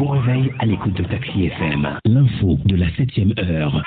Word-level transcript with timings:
Bon 0.00 0.08
réveil 0.08 0.50
à 0.58 0.64
l'écoute 0.64 0.94
de 0.94 1.04
Taxi 1.04 1.44
FM. 1.44 1.98
L'info 2.06 2.58
de 2.64 2.74
la 2.74 2.86
7ème 2.86 3.38
heure. 3.38 3.82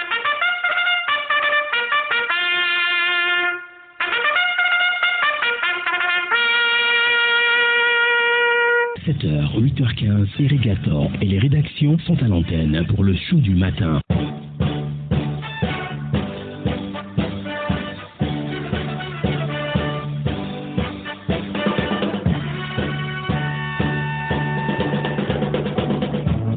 «7h, 9.08 9.60
8h15, 9.60 10.28
Irrigator 10.38 11.10
et 11.20 11.26
les 11.26 11.40
rédactions 11.40 11.98
sont 12.06 12.22
à 12.22 12.28
l'antenne 12.28 12.86
pour 12.90 13.04
le 13.04 13.16
show 13.16 13.38
du 13.38 13.56
matin. 13.56 14.00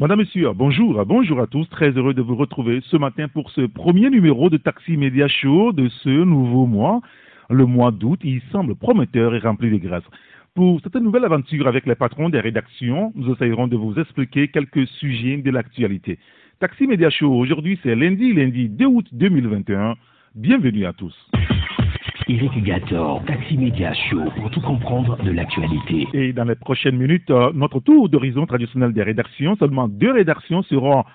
Madame, 0.07 0.19
Monsieur, 0.19 0.53
bonjour, 0.53 1.05
bonjour 1.05 1.41
à 1.41 1.47
tous. 1.47 1.67
Très 1.67 1.89
heureux 1.89 2.13
de 2.13 2.21
vous 2.21 2.37
retrouver 2.37 2.79
ce 2.85 2.95
matin 2.95 3.27
pour 3.27 3.51
ce 3.51 3.59
premier 3.59 4.09
numéro 4.09 4.49
de 4.49 4.55
Taxi 4.55 4.95
Média 4.95 5.27
Show 5.27 5.73
de 5.73 5.89
ce 5.89 6.23
nouveau 6.23 6.65
mois. 6.65 7.01
Le 7.49 7.65
mois 7.65 7.91
d'août, 7.91 8.17
il 8.23 8.41
semble 8.53 8.75
prometteur 8.75 9.35
et 9.35 9.39
rempli 9.39 9.69
de 9.69 9.85
grâce. 9.85 10.05
Pour 10.55 10.79
cette 10.81 10.95
nouvelle 10.95 11.25
aventure 11.25 11.67
avec 11.67 11.85
les 11.85 11.95
patrons 11.95 12.29
des 12.29 12.39
rédactions, 12.39 13.11
nous 13.15 13.33
essayerons 13.33 13.67
de 13.67 13.75
vous 13.75 13.99
expliquer 13.99 14.47
quelques 14.47 14.87
sujets 14.87 15.41
de 15.41 15.51
l'actualité. 15.51 16.19
Taxi 16.61 16.87
Média 16.87 17.09
Show, 17.09 17.33
aujourd'hui 17.33 17.77
c'est 17.83 17.93
lundi, 17.93 18.31
lundi 18.31 18.69
2 18.69 18.85
août 18.85 19.07
2021. 19.11 19.95
Bienvenue 20.35 20.85
à 20.85 20.93
tous. 20.93 21.13
Eric 22.29 22.61
Gator, 22.61 23.23
Taxi 23.25 23.57
Média 23.57 23.93
Show, 23.93 24.19
pour 24.35 24.51
tout 24.51 24.59
comprendre 24.59 25.15
de 25.23 25.31
l'actualité. 25.31 26.07
Et 26.11 26.33
dans 26.33 26.43
les 26.43 26.55
prochaines 26.55 26.97
minutes, 26.97 27.29
euh, 27.29 27.51
notre 27.53 27.79
tour 27.79 28.09
d'horizon 28.09 28.45
traditionnel 28.45 28.91
des 28.91 29.01
rédactions, 29.01 29.55
seulement 29.55 29.87
deux 29.87 30.11
rédactions 30.11 30.61
seront 30.63 31.05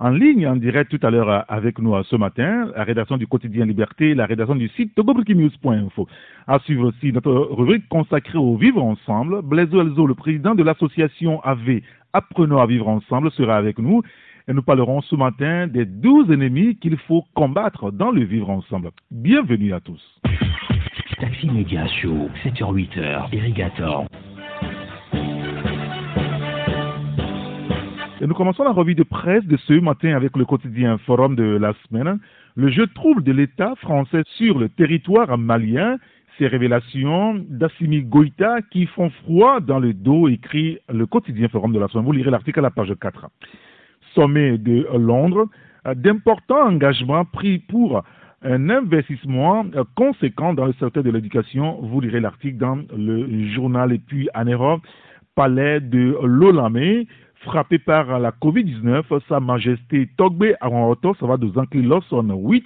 en 0.00 0.10
ligne, 0.10 0.44
en 0.48 0.56
direct 0.56 0.90
tout 0.90 1.06
à 1.06 1.10
l'heure 1.10 1.30
euh, 1.30 1.40
avec 1.46 1.78
nous 1.78 1.94
euh, 1.94 2.02
ce 2.10 2.16
matin, 2.16 2.68
la 2.74 2.82
rédaction 2.82 3.16
du 3.16 3.28
quotidien 3.28 3.64
Liberté, 3.64 4.16
la 4.16 4.26
rédaction 4.26 4.56
du 4.56 4.68
site 4.70 4.92
togobrikinews.info. 4.96 6.08
À 6.48 6.58
suivre 6.58 6.88
aussi 6.88 7.12
notre 7.12 7.32
rubrique 7.32 7.88
consacrée 7.88 8.38
au 8.38 8.56
vivre 8.56 8.82
ensemble. 8.82 9.42
Blaise 9.42 9.72
Elzo, 9.72 10.04
le 10.04 10.14
président 10.14 10.56
de 10.56 10.64
l'association 10.64 11.40
AV 11.44 11.80
Apprenons 12.12 12.58
à 12.58 12.66
vivre 12.66 12.88
ensemble, 12.88 13.30
sera 13.32 13.56
avec 13.56 13.78
nous. 13.78 14.02
Et 14.48 14.52
nous 14.52 14.62
parlerons 14.62 15.00
ce 15.00 15.16
matin 15.16 15.66
des 15.66 15.84
12 15.84 16.30
ennemis 16.30 16.76
qu'il 16.76 16.96
faut 16.98 17.24
combattre 17.34 17.90
dans 17.90 18.12
le 18.12 18.22
vivre 18.22 18.48
ensemble. 18.48 18.90
Bienvenue 19.10 19.72
à 19.72 19.80
tous. 19.80 20.00
Taxi 21.18 21.50
Média 21.50 21.84
Show, 21.88 22.28
7h-8h, 22.44 23.34
Irrigator. 23.34 24.06
Et 28.20 28.26
nous 28.28 28.34
commençons 28.34 28.62
la 28.62 28.70
revue 28.70 28.94
de 28.94 29.02
presse 29.02 29.44
de 29.46 29.56
ce 29.56 29.72
matin 29.80 30.14
avec 30.14 30.36
le 30.36 30.44
quotidien 30.44 30.96
Forum 30.98 31.34
de 31.34 31.42
la 31.42 31.72
semaine. 31.88 32.20
Le 32.54 32.70
jeu 32.70 32.86
trouble 32.86 33.24
de 33.24 33.32
l'État 33.32 33.74
français 33.74 34.22
sur 34.36 34.60
le 34.60 34.68
territoire 34.68 35.36
malien. 35.38 35.96
Ces 36.38 36.46
révélations 36.46 37.44
d'Assimi 37.48 38.02
Goïta 38.02 38.62
qui 38.70 38.86
font 38.86 39.10
froid 39.24 39.58
dans 39.58 39.80
le 39.80 39.92
dos, 39.92 40.28
écrit 40.28 40.78
le 40.88 41.06
quotidien 41.06 41.48
Forum 41.48 41.72
de 41.72 41.80
la 41.80 41.88
semaine. 41.88 42.04
Vous 42.04 42.12
lirez 42.12 42.30
l'article 42.30 42.60
à 42.60 42.62
la 42.62 42.70
page 42.70 42.94
4. 43.00 43.26
Sommet 44.16 44.56
de 44.58 44.88
Londres, 44.96 45.46
d'importants 45.94 46.66
engagements 46.66 47.24
pris 47.26 47.58
pour 47.58 48.02
un 48.42 48.70
investissement 48.70 49.66
conséquent 49.94 50.54
dans 50.54 50.64
le 50.64 50.72
secteur 50.80 51.04
de 51.04 51.10
l'éducation. 51.10 51.78
Vous 51.82 52.00
lirez 52.00 52.20
l'article 52.20 52.56
dans 52.56 52.78
le 52.96 53.48
journal 53.52 53.92
et 53.92 53.98
puis 53.98 54.28
Anéro, 54.32 54.78
palais 55.34 55.80
de 55.80 56.16
l'Olamé, 56.24 57.06
frappé 57.44 57.78
par 57.78 58.18
la 58.18 58.30
COVID-19, 58.30 59.20
Sa 59.28 59.38
Majesté 59.38 60.08
Togbe 60.16 60.46
Aranhoto, 60.60 61.14
ça 61.20 61.26
va 61.26 61.36
de 61.36 61.48
Zankli 61.48 61.82
Lawson 61.82 62.32
8, 62.34 62.64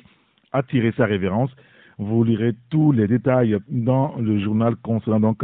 a 0.53 0.63
tiré 0.63 0.93
sa 0.97 1.05
révérence. 1.05 1.51
Vous 1.99 2.23
lirez 2.23 2.55
tous 2.71 2.93
les 2.93 3.09
détails 3.09 3.59
dans 3.69 4.15
le 4.19 4.39
journal 4.39 4.77
concernant 4.77 5.21
donc 5.21 5.43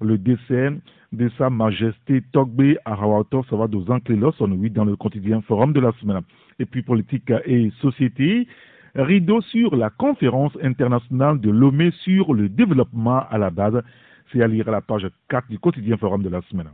le 0.00 0.18
décès 0.18 0.70
de 1.12 1.28
Sa 1.36 1.50
Majesté 1.50 2.22
Togbe 2.32 2.74
va 2.86 3.68
de 3.68 3.80
Zankli 3.80 4.16
Lawson 4.16 4.50
8 4.52 4.70
dans 4.70 4.84
le 4.84 4.96
quotidien 4.96 5.40
Forum 5.42 5.72
de 5.72 5.80
la 5.80 5.92
semaine. 6.00 6.20
Et 6.58 6.66
puis 6.66 6.82
politique 6.82 7.32
et 7.44 7.70
société, 7.80 8.46
rideau 8.94 9.40
sur 9.42 9.76
la 9.76 9.90
conférence 9.90 10.56
internationale 10.62 11.40
de 11.40 11.50
Lomé 11.50 11.90
sur 12.04 12.34
le 12.34 12.48
développement 12.48 13.22
à 13.30 13.38
la 13.38 13.50
base. 13.50 13.82
C'est 14.32 14.42
à 14.42 14.46
lire 14.46 14.68
à 14.68 14.72
la 14.72 14.80
page 14.80 15.08
4 15.28 15.48
du 15.48 15.58
quotidien 15.58 15.96
Forum 15.96 16.22
de 16.22 16.28
la 16.28 16.40
semaine. 16.42 16.70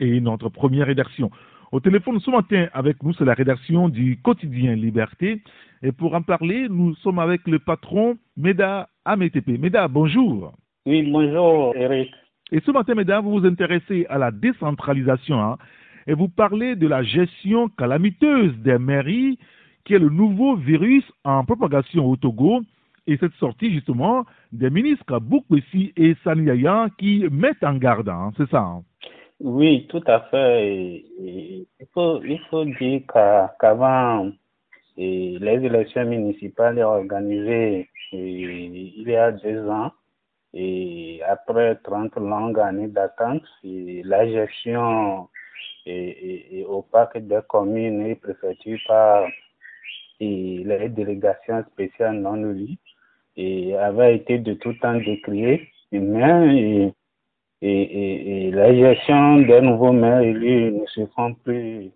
Et 0.00 0.20
notre 0.20 0.48
première 0.48 0.86
rédaction. 0.86 1.30
Au 1.70 1.80
téléphone 1.80 2.20
ce 2.20 2.30
matin 2.30 2.66
avec 2.72 3.02
nous, 3.02 3.12
c'est 3.14 3.24
la 3.24 3.34
rédaction 3.34 3.88
du 3.88 4.20
quotidien 4.20 4.74
Liberté. 4.74 5.42
Et 5.82 5.92
pour 5.92 6.14
en 6.14 6.22
parler, 6.22 6.68
nous 6.68 6.94
sommes 6.96 7.18
avec 7.18 7.46
le 7.46 7.58
patron 7.58 8.16
Meda 8.36 8.88
Ametepe. 9.04 9.58
Meda, 9.58 9.86
bonjour. 9.88 10.52
Oui, 10.86 11.02
bonjour 11.10 11.74
Eric. 11.76 12.10
Et 12.54 12.60
ce 12.60 12.70
matin, 12.70 12.94
Meda, 12.94 13.18
vous 13.18 13.40
vous 13.40 13.46
intéressez 13.46 14.06
à 14.08 14.16
la 14.16 14.30
décentralisation 14.30 15.42
hein, 15.42 15.58
et 16.06 16.14
vous 16.14 16.28
parlez 16.28 16.76
de 16.76 16.86
la 16.86 17.02
gestion 17.02 17.68
calamiteuse 17.68 18.56
des 18.58 18.78
mairies 18.78 19.40
qui 19.84 19.94
est 19.94 19.98
le 19.98 20.08
nouveau 20.08 20.54
virus 20.54 21.02
en 21.24 21.44
propagation 21.44 22.06
au 22.06 22.14
Togo. 22.14 22.60
Et 23.08 23.16
cette 23.16 23.32
sortie, 23.40 23.72
justement, 23.72 24.24
des 24.52 24.70
ministres 24.70 25.18
Boukwesi 25.18 25.92
et 25.96 26.14
Saniaya 26.22 26.90
qui 26.96 27.26
mettent 27.28 27.64
en 27.64 27.74
garde, 27.74 28.08
hein, 28.08 28.30
c'est 28.36 28.48
ça 28.48 28.60
hein? 28.60 28.82
Oui, 29.40 29.88
tout 29.88 30.04
à 30.06 30.20
fait. 30.30 31.04
Il, 31.18 31.66
faut, 31.92 32.22
il 32.22 32.38
faut 32.50 32.64
dire 32.64 33.00
qu'avant 33.60 34.30
les 34.96 35.40
élections 35.42 36.04
municipales 36.04 36.78
organisées 36.78 37.88
il 38.12 39.08
y 39.08 39.16
a 39.16 39.32
deux 39.32 39.68
ans, 39.68 39.90
et 40.54 41.20
après 41.28 41.76
30 41.82 42.14
longues 42.16 42.60
années 42.60 42.88
d'attente, 42.88 43.42
la 43.64 44.26
gestion 44.26 45.28
et, 45.84 46.60
et, 46.60 46.64
opaque 46.64 47.18
des 47.18 47.40
communes 47.48 48.06
et 48.06 48.14
préfectures 48.14 48.78
par 48.86 49.26
les 50.20 50.88
délégations 50.88 51.64
spéciales 51.72 52.20
non 52.20 52.36
élues 52.36 52.78
et 53.36 53.76
avait 53.76 54.16
été 54.16 54.38
de 54.38 54.54
tout 54.54 54.74
temps 54.74 54.94
décriée, 54.94 55.68
mais 55.90 56.92
et, 57.60 58.50
la 58.52 58.74
gestion 58.74 59.38
des 59.38 59.60
nouveaux 59.60 59.92
maires 59.92 60.20
élus 60.20 60.72
ne 60.72 60.86
se 60.86 61.06
font 61.16 61.34
plus 61.34 61.90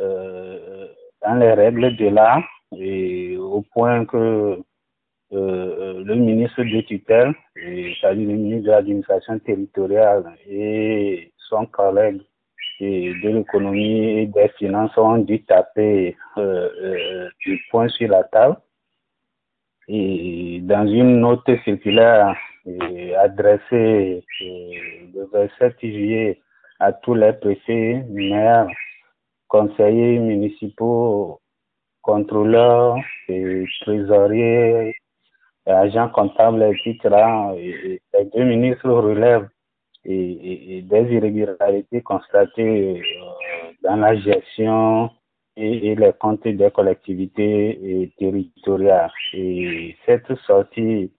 euh, 0.00 0.86
dans 1.22 1.34
les 1.34 1.52
règles 1.54 1.96
de 1.96 2.08
l'art 2.08 2.44
et 2.76 3.36
au 3.36 3.62
point 3.72 4.04
que 4.04 4.60
euh, 5.32 6.02
le 6.04 6.14
ministre 6.14 6.62
de 6.62 6.80
tutelle, 6.82 7.34
c'est-à-dire 7.54 8.28
le 8.28 8.34
ministre 8.34 8.66
de 8.66 8.70
l'administration 8.70 9.38
territoriale 9.40 10.24
et 10.48 11.32
son 11.36 11.66
collègue 11.66 12.22
de 12.80 13.28
l'économie 13.28 14.20
et 14.20 14.26
des 14.26 14.48
finances 14.56 14.96
ont 14.96 15.18
dû 15.18 15.44
taper 15.44 16.16
euh, 16.38 16.70
euh, 16.80 17.28
du 17.40 17.60
poing 17.70 17.88
sur 17.88 18.08
la 18.08 18.24
table. 18.24 18.56
Et 19.88 20.60
dans 20.62 20.86
une 20.86 21.20
note 21.20 21.50
circulaire 21.64 22.34
adressée 23.18 24.24
le 24.40 25.28
27 25.32 25.76
juillet 25.80 26.40
à 26.78 26.92
tous 26.92 27.14
les 27.14 27.32
préfets, 27.32 28.04
maires, 28.08 28.68
conseillers 29.48 30.18
municipaux, 30.18 31.40
contrôleurs, 32.02 32.98
et 33.28 33.64
trésoriers, 33.80 34.94
agents 35.68 36.08
comptables, 36.08 36.62
etc. 36.62 36.98
Et 37.56 38.00
les 38.14 38.24
deux 38.34 38.44
ministres 38.44 38.90
relèvent 38.90 39.48
des 40.04 41.06
irrégularités 41.10 42.02
constatées 42.02 43.00
euh, 43.00 43.32
dans 43.82 43.96
la 43.96 44.16
gestion 44.16 45.10
et, 45.56 45.94
les 45.94 46.12
comptes 46.18 46.46
des 46.46 46.70
collectivités 46.70 48.12
territoriales. 48.18 49.10
Et 49.34 49.96
cette 50.06 50.32
sortie 50.46 51.10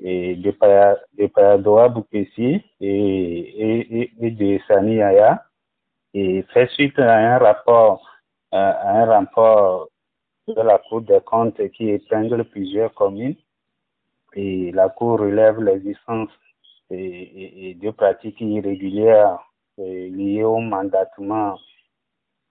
de, 0.00 1.26
Payadoa 1.28 1.88
Boukessi 1.88 2.62
et, 2.80 4.10
de 4.20 4.58
Sani 4.66 5.00
Aya 5.02 5.44
et 6.14 6.42
fait 6.52 6.68
suite 6.70 6.98
à 6.98 7.34
un 7.34 7.38
rapport, 7.38 8.04
à 8.50 9.02
un 9.02 9.04
rapport 9.06 9.88
de 10.48 10.60
la 10.60 10.78
Cour 10.78 11.02
des 11.02 11.20
comptes 11.24 11.60
qui 11.70 11.90
épingle 11.90 12.44
plusieurs 12.44 12.92
communes 12.94 13.36
et 14.34 14.72
la 14.72 14.88
Cour 14.88 15.20
relève 15.20 15.60
l'existence 15.60 16.30
de 16.90 17.90
pratiques 17.90 18.40
irrégulières 18.40 19.38
liées 19.78 20.44
au 20.44 20.58
mandatement 20.58 21.56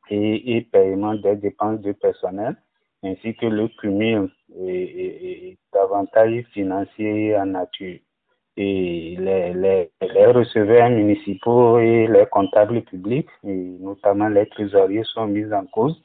et, 0.09 0.67
paiement 0.71 1.15
des 1.15 1.35
dépenses 1.35 1.81
de 1.81 1.91
personnel, 1.91 2.55
ainsi 3.03 3.35
que 3.35 3.45
le 3.45 3.67
cumul 3.79 4.29
d'avantages 5.73 6.43
financiers 6.53 7.35
en 7.35 7.47
nature. 7.47 7.99
et 8.59 9.15
les, 9.19 9.53
les, 9.53 10.25
receveurs 10.27 10.89
municipaux 10.89 11.77
et 11.77 12.07
les 12.07 12.25
comptables 12.31 12.81
publics, 12.81 13.29
et 13.43 13.53
notamment 13.79 14.29
les 14.29 14.47
trésoriers, 14.47 15.03
sont 15.03 15.27
mis 15.27 15.51
en 15.53 15.65
cause. 15.67 16.01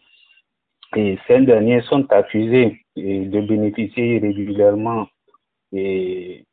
Et 0.94 1.18
ces 1.26 1.40
derniers 1.40 1.80
sont 1.82 2.04
accusés 2.12 2.78
de 2.96 3.40
bénéficier 3.40 4.20
régulièrement 5.72 6.44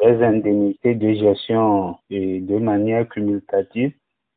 des 0.00 0.22
indemnités 0.22 0.94
de 0.94 1.12
gestion 1.14 1.96
et 2.08 2.40
de 2.40 2.58
manière 2.58 3.08
cumulative 3.08 3.92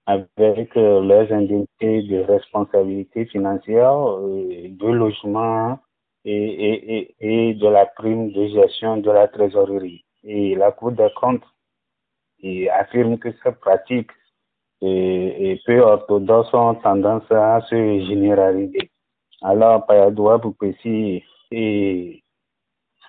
avec 0.07 0.73
leurs 0.75 1.31
indemnités 1.31 2.01
de 2.01 2.21
responsabilité 2.23 3.25
financière, 3.27 3.93
de 3.93 4.87
logement 4.87 5.77
et, 6.25 6.33
et, 6.33 7.15
et, 7.19 7.53
de 7.53 7.67
la 7.67 7.85
prime 7.85 8.31
de 8.31 8.47
gestion 8.47 8.97
de 8.97 9.11
la 9.11 9.27
trésorerie. 9.27 10.03
Et 10.23 10.55
la 10.55 10.71
Cour 10.71 10.91
des 10.93 11.09
comptes 11.15 11.43
affirme 12.71 13.19
que 13.19 13.29
cette 13.43 13.59
pratique 13.59 14.09
et, 14.81 15.61
peu 15.65 15.79
orthodoxe 15.79 16.53
ont 16.53 16.75
tendance 16.75 17.29
à 17.31 17.61
se 17.69 17.75
généraliser. 17.75 18.89
Alors, 19.43 19.85
Payadoua 19.85 20.39
Boupessi 20.39 21.23
et 21.51 22.23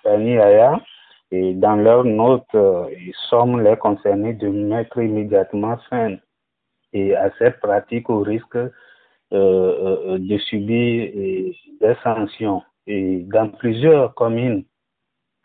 Et 0.05 1.53
dans 1.55 1.75
leur 1.75 2.03
note, 2.03 2.45
ils 2.53 3.13
somment 3.29 3.61
les 3.61 3.77
concernés 3.77 4.33
de 4.33 4.47
mettre 4.49 5.01
immédiatement 5.01 5.77
fin 5.89 6.17
et 6.93 7.15
à 7.15 7.31
cette 7.37 7.59
pratique 7.59 8.09
au 8.09 8.19
risque 8.19 8.55
euh, 8.55 8.69
euh, 9.33 10.17
de 10.19 10.37
subir 10.37 11.11
des 11.81 11.95
sanctions. 12.03 12.61
Et 12.85 13.25
dans 13.33 13.49
plusieurs 13.49 14.13
communes 14.13 14.63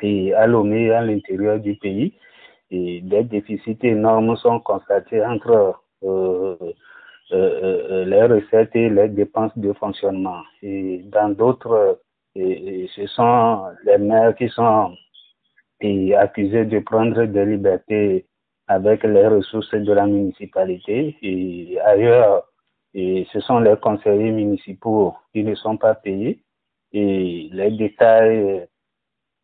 et 0.03 0.35
à 0.35 0.47
Lomé, 0.47 0.91
à 0.91 1.01
l'intérieur 1.01 1.59
du 1.59 1.75
pays, 1.77 2.15
et 2.71 3.01
des 3.01 3.25
déficits 3.25 3.79
énormes 3.83 4.37
sont 4.37 4.61
constatés 4.61 5.25
entre 5.25 5.75
euh, 6.05 6.57
les 7.31 8.23
recettes 8.25 8.77
et 8.77 8.91
les 8.91 9.09
dépenses 9.09 9.57
de 9.57 9.73
fonctionnement. 9.73 10.43
Et 10.63 10.99
dans 11.07 11.31
d'autres, 11.31 12.01
ce 12.95 13.07
sont 13.09 13.65
les 13.85 13.99
maires 13.99 14.35
qui 14.37 14.49
sont 14.49 14.95
accusés 16.17 16.65
de 16.65 16.79
prendre 16.81 17.25
des 17.25 17.45
libertés 17.45 18.27
avec 18.67 19.03
les 19.03 19.27
ressources 19.27 19.75
de 19.75 19.93
la 19.93 20.07
municipalité. 20.07 21.17
Et 21.23 21.81
ailleurs, 21.81 22.45
et 22.95 23.27
ce 23.33 23.41
sont 23.41 23.61
les 23.61 23.77
conseillers 23.77 24.31
municipaux 24.31 25.15
qui 25.33 25.43
ne 25.43 25.55
sont 25.55 25.77
pas 25.77 25.95
payés. 25.95 26.43
Et 26.93 27.49
les 27.53 27.71
détails, 27.73 28.67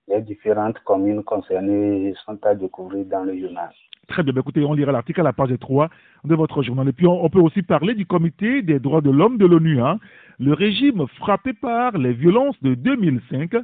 les 0.08 0.22
différentes 0.22 0.78
communes 0.80 1.22
concernées 1.24 2.14
sont 2.24 2.38
à 2.44 2.54
découvrir 2.54 3.04
dans 3.06 3.24
le 3.24 3.38
journal. 3.38 3.70
Très 4.08 4.22
bien, 4.22 4.32
ben, 4.32 4.40
écoutez, 4.40 4.64
on 4.64 4.74
lira 4.74 4.92
l'article 4.92 5.20
à 5.20 5.24
la 5.24 5.32
page 5.32 5.54
3 5.58 5.88
de 6.24 6.34
votre 6.34 6.62
journal. 6.62 6.88
Et 6.88 6.92
puis, 6.92 7.06
on, 7.06 7.28
peut 7.30 7.40
aussi 7.40 7.62
parler 7.62 7.94
du 7.94 8.06
comité 8.06 8.62
des 8.62 8.78
droits 8.78 9.00
de 9.00 9.10
l'homme 9.10 9.38
de 9.38 9.46
l'ONU. 9.46 9.80
Hein. 9.80 9.98
Le 10.38 10.52
régime 10.52 11.06
frappé 11.18 11.52
par 11.52 11.96
les 11.96 12.12
violences 12.12 12.60
de 12.62 12.74
2005 12.74 13.54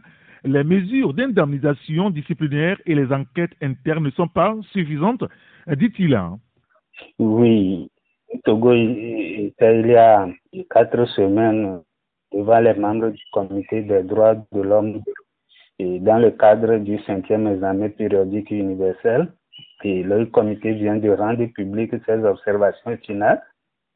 les 0.44 0.64
mesures 0.64 1.12
d'indemnisation 1.12 2.10
disciplinaire 2.10 2.78
et 2.86 2.94
les 2.94 3.12
enquêtes 3.12 3.52
internes 3.60 4.04
ne 4.04 4.10
sont 4.10 4.28
pas 4.28 4.56
suffisantes 4.72 5.24
dit-il. 5.66 6.14
Hein? 6.14 6.38
Oui, 7.18 7.90
Togo 8.44 8.72
était 8.72 9.80
il 9.80 9.88
y 9.88 9.96
a 9.96 10.28
quatre 10.70 11.04
semaines 11.08 11.80
devant 12.32 12.60
les 12.60 12.74
membres 12.74 13.10
du 13.10 13.22
comité 13.32 13.82
des 13.82 14.02
droits 14.02 14.36
de 14.52 14.60
l'homme 14.60 15.02
dans 15.78 16.18
le 16.18 16.30
cadre 16.32 16.78
du 16.78 16.98
cinquième 17.00 17.46
examen 17.46 17.88
périodique 17.88 18.50
universel. 18.50 19.32
Le 19.84 20.24
comité 20.26 20.72
vient 20.72 20.96
de 20.96 21.10
rendre 21.10 21.44
public 21.46 21.92
ses 22.06 22.24
observations 22.24 22.96
finales 22.98 23.42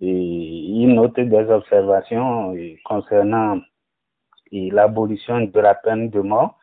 et 0.00 0.10
il 0.10 0.94
note 0.94 1.18
des 1.18 1.50
observations 1.50 2.54
concernant 2.84 3.60
l'abolition 4.52 5.40
de 5.40 5.60
la 5.60 5.74
peine 5.74 6.10
de 6.10 6.20
mort 6.20 6.58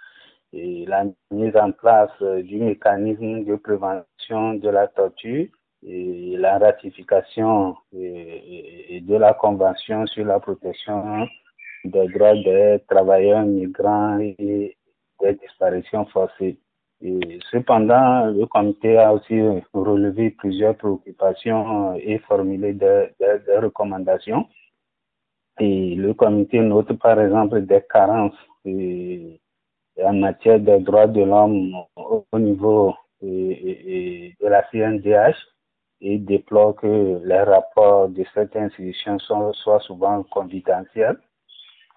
et 0.54 0.86
la 0.86 1.06
mise 1.32 1.56
en 1.56 1.72
place 1.72 2.12
euh, 2.22 2.42
du 2.44 2.58
mécanisme 2.58 3.46
de 3.46 3.56
prévention 3.56 4.56
de 4.56 4.70
la 4.70 4.88
torture 4.88 5.48
et 5.84 6.36
la 6.38 6.60
ratification 6.60 7.76
de 7.94 9.16
la 9.16 9.34
Convention 9.34 10.06
sur 10.08 10.26
la 10.26 10.40
protection 10.40 11.28
des 11.86 12.08
droits 12.10 12.36
des 12.36 12.80
travailleurs 12.88 13.44
migrants 13.44 14.20
et 14.20 14.78
des 15.22 15.34
disparitions 15.36 16.06
forcées. 16.06 16.60
Cependant, 17.52 18.28
le 18.28 18.46
comité 18.46 18.98
a 18.98 19.14
aussi 19.14 19.42
relevé 19.74 20.32
plusieurs 20.32 20.76
préoccupations 20.78 21.96
et 21.96 22.20
formulé 22.20 22.74
des, 22.74 23.10
recommandations. 23.58 24.48
Et 25.60 25.96
le 25.96 26.14
comité 26.14 26.60
note 26.60 26.94
par 27.00 27.20
exemple 27.20 27.62
des 27.62 27.82
carences 27.92 28.38
en 28.66 30.14
matière 30.14 30.60
des 30.60 30.80
droits 30.80 31.08
de 31.08 31.24
l'homme 31.24 31.74
au 31.96 32.40
niveau 32.40 32.94
de 33.22 34.48
la 34.48 34.64
CNDH 34.72 35.38
et 36.02 36.18
déplore 36.18 36.76
que 36.76 37.22
les 37.24 37.44
rapports 37.44 38.10
de 38.10 38.24
cette 38.34 38.56
institution 38.56 39.20
soient 39.20 39.80
souvent 39.82 40.24
confidentiels 40.24 41.18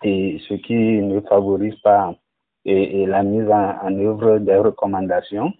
et 0.03 0.39
ce 0.49 0.55
qui 0.55 0.75
ne 0.75 1.21
favorise 1.21 1.77
pas 1.77 2.15
et, 2.65 3.07
la 3.07 3.23
mise 3.23 3.49
en, 3.51 3.99
œuvre 3.99 4.39
des 4.39 4.57
recommandations. 4.57 5.53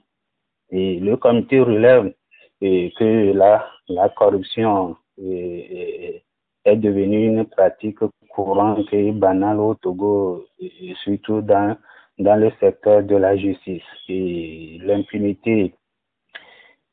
Et 0.71 0.99
le 1.01 1.17
comité 1.17 1.61
relève 1.61 2.13
que 2.61 3.33
la, 3.33 4.09
corruption 4.17 4.97
est, 5.19 6.23
devenue 6.67 7.27
une 7.27 7.45
pratique 7.45 7.99
courante 8.31 8.93
et 8.93 9.13
banale 9.13 9.61
au 9.61 9.75
Togo, 9.75 10.47
et 10.61 10.95
surtout 11.05 11.41
dans 11.41 11.77
dans 12.19 12.37
le 12.37 12.51
secteur 12.61 13.03
de 13.03 13.17
la 13.17 13.37
justice. 13.37 13.83
Et 14.09 14.79
l'impunité 14.83 15.75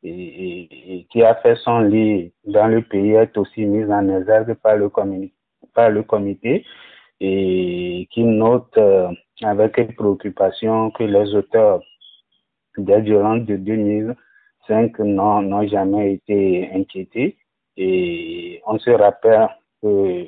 qui 0.04 1.24
a 1.24 1.36
fait 1.36 1.56
son 1.58 1.80
lit 1.80 2.34
dans 2.46 2.68
le 2.68 2.82
pays 2.82 3.12
est 3.12 3.38
aussi 3.38 3.66
mise 3.66 3.90
en 3.92 4.08
exergue 4.10 4.56
par 4.56 4.76
le, 4.76 4.90
comité, 4.90 5.34
par 5.76 5.92
le 5.92 6.02
comité 6.02 6.66
et 7.20 8.08
qui 8.12 8.24
note 8.24 8.76
euh, 8.78 9.10
avec 9.44 9.96
préoccupation 9.96 10.92
que 10.92 11.04
les 11.04 11.36
auteurs 11.36 11.82
des 12.78 13.02
violences 13.02 13.46
de 13.46 13.56
2005 13.58 15.00
n'ont 15.00 15.68
jamais 15.68 16.14
été 16.14 16.70
inquiétés. 16.74 17.38
Et 17.78 18.62
on 18.66 18.78
se 18.78 18.92
rappelle 18.92 19.50
que 19.82 20.26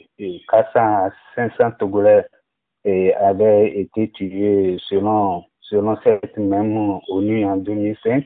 400 0.50 0.80
à 0.80 1.10
500 1.36 1.72
Togolais 1.80 2.26
et 2.86 3.14
avait 3.14 3.80
été 3.80 4.10
tué 4.12 4.78
selon, 4.90 5.44
selon 5.62 5.96
cette 6.04 6.38
même 6.38 7.00
ONU 7.08 7.46
en 7.46 7.58
2005. 7.58 8.26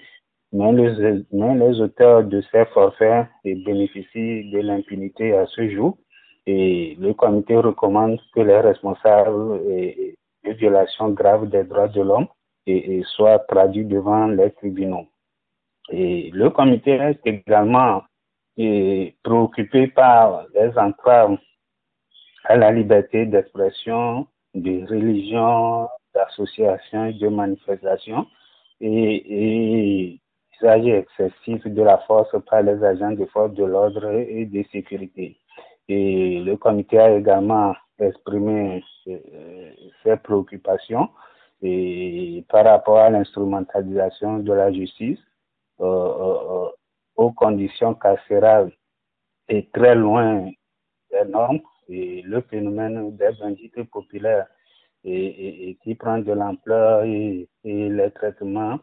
Mais 0.53 0.71
les, 0.71 1.23
mais 1.33 1.55
les 1.55 1.81
auteurs 1.81 2.23
de 2.23 2.41
ces 2.51 2.65
forfaits 2.67 3.27
bénéficient 3.43 4.49
de 4.51 4.59
l'impunité 4.59 5.33
à 5.33 5.45
ce 5.47 5.69
jour. 5.69 5.97
Et 6.45 6.95
le 6.99 7.13
comité 7.13 7.57
recommande 7.57 8.19
que 8.33 8.39
les 8.39 8.59
responsables 8.61 9.59
violations 10.53 11.09
graves 11.09 11.49
des 11.49 11.63
droits 11.63 11.87
de 11.87 12.01
l'homme 12.01 12.27
et, 12.65 13.01
soient 13.15 13.39
traduits 13.39 13.85
devant 13.85 14.27
les 14.27 14.51
tribunaux. 14.51 15.07
Et 15.89 16.31
le 16.33 16.49
comité 16.49 16.91
est 16.91 17.25
également 17.25 18.03
préoccupé 19.23 19.87
par 19.87 20.45
les 20.53 20.77
entraves 20.77 21.37
à 22.45 22.55
la 22.55 22.71
liberté 22.71 23.25
d'expression 23.25 24.27
de 24.53 24.85
religion, 24.87 25.87
d'association 26.13 27.05
et 27.05 27.13
de 27.13 27.27
manifestation 27.27 28.25
et, 28.81 30.19
usage 30.59 30.87
excessif 30.87 31.67
de 31.67 31.83
la 31.83 31.99
force 31.99 32.35
par 32.49 32.63
les 32.63 32.83
agents 32.83 33.11
de 33.11 33.25
force 33.25 33.53
de 33.53 33.63
l'ordre 33.63 34.09
et 34.11 34.45
de 34.45 34.63
sécurité. 34.71 35.37
Et 35.87 36.39
le 36.39 36.57
comité 36.57 36.97
a 36.99 37.15
également 37.15 37.75
exprimé 37.99 38.83
euh, 39.07 39.71
ses 40.03 40.17
préoccupations 40.17 41.09
et 41.61 42.45
par 42.49 42.65
rapport 42.65 42.99
à 42.99 43.09
l'instrumentalisation 43.09 44.39
de 44.39 44.53
la 44.53 44.71
justice 44.71 45.19
euh, 45.79 45.85
euh, 45.85 46.69
aux 47.15 47.31
conditions 47.31 47.95
carcérales 47.95 48.71
est 49.47 49.71
très 49.71 49.95
loin 49.95 50.49
des 51.11 51.25
normes 51.29 51.61
et 51.89 52.21
le 52.23 52.41
phénomène 52.41 53.15
des 53.15 53.29
bandits 53.39 53.71
populaires 53.91 54.47
et, 55.03 55.77
qui 55.83 55.95
prend 55.95 56.17
de 56.19 56.31
l'ampleur 56.33 57.03
et, 57.03 57.47
les 57.63 58.11
traitements 58.11 58.79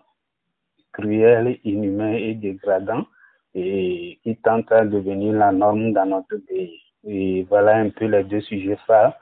cruels, 0.92 1.59
inhumains 1.64 2.14
et 2.14 2.35
dégradants 2.35 3.06
et 3.54 4.18
qui 4.23 4.37
tentent 4.37 4.73
à 4.73 4.85
devenir 4.85 5.35
la 5.35 5.52
norme 5.52 5.92
dans 5.92 6.06
notre 6.06 6.37
pays. 6.38 6.80
Et 7.07 7.47
voilà 7.49 7.77
un 7.77 7.91
peu 7.91 8.07
les 8.07 8.25
deux 8.25 8.41
sujets 8.41 8.79
phares 8.87 9.15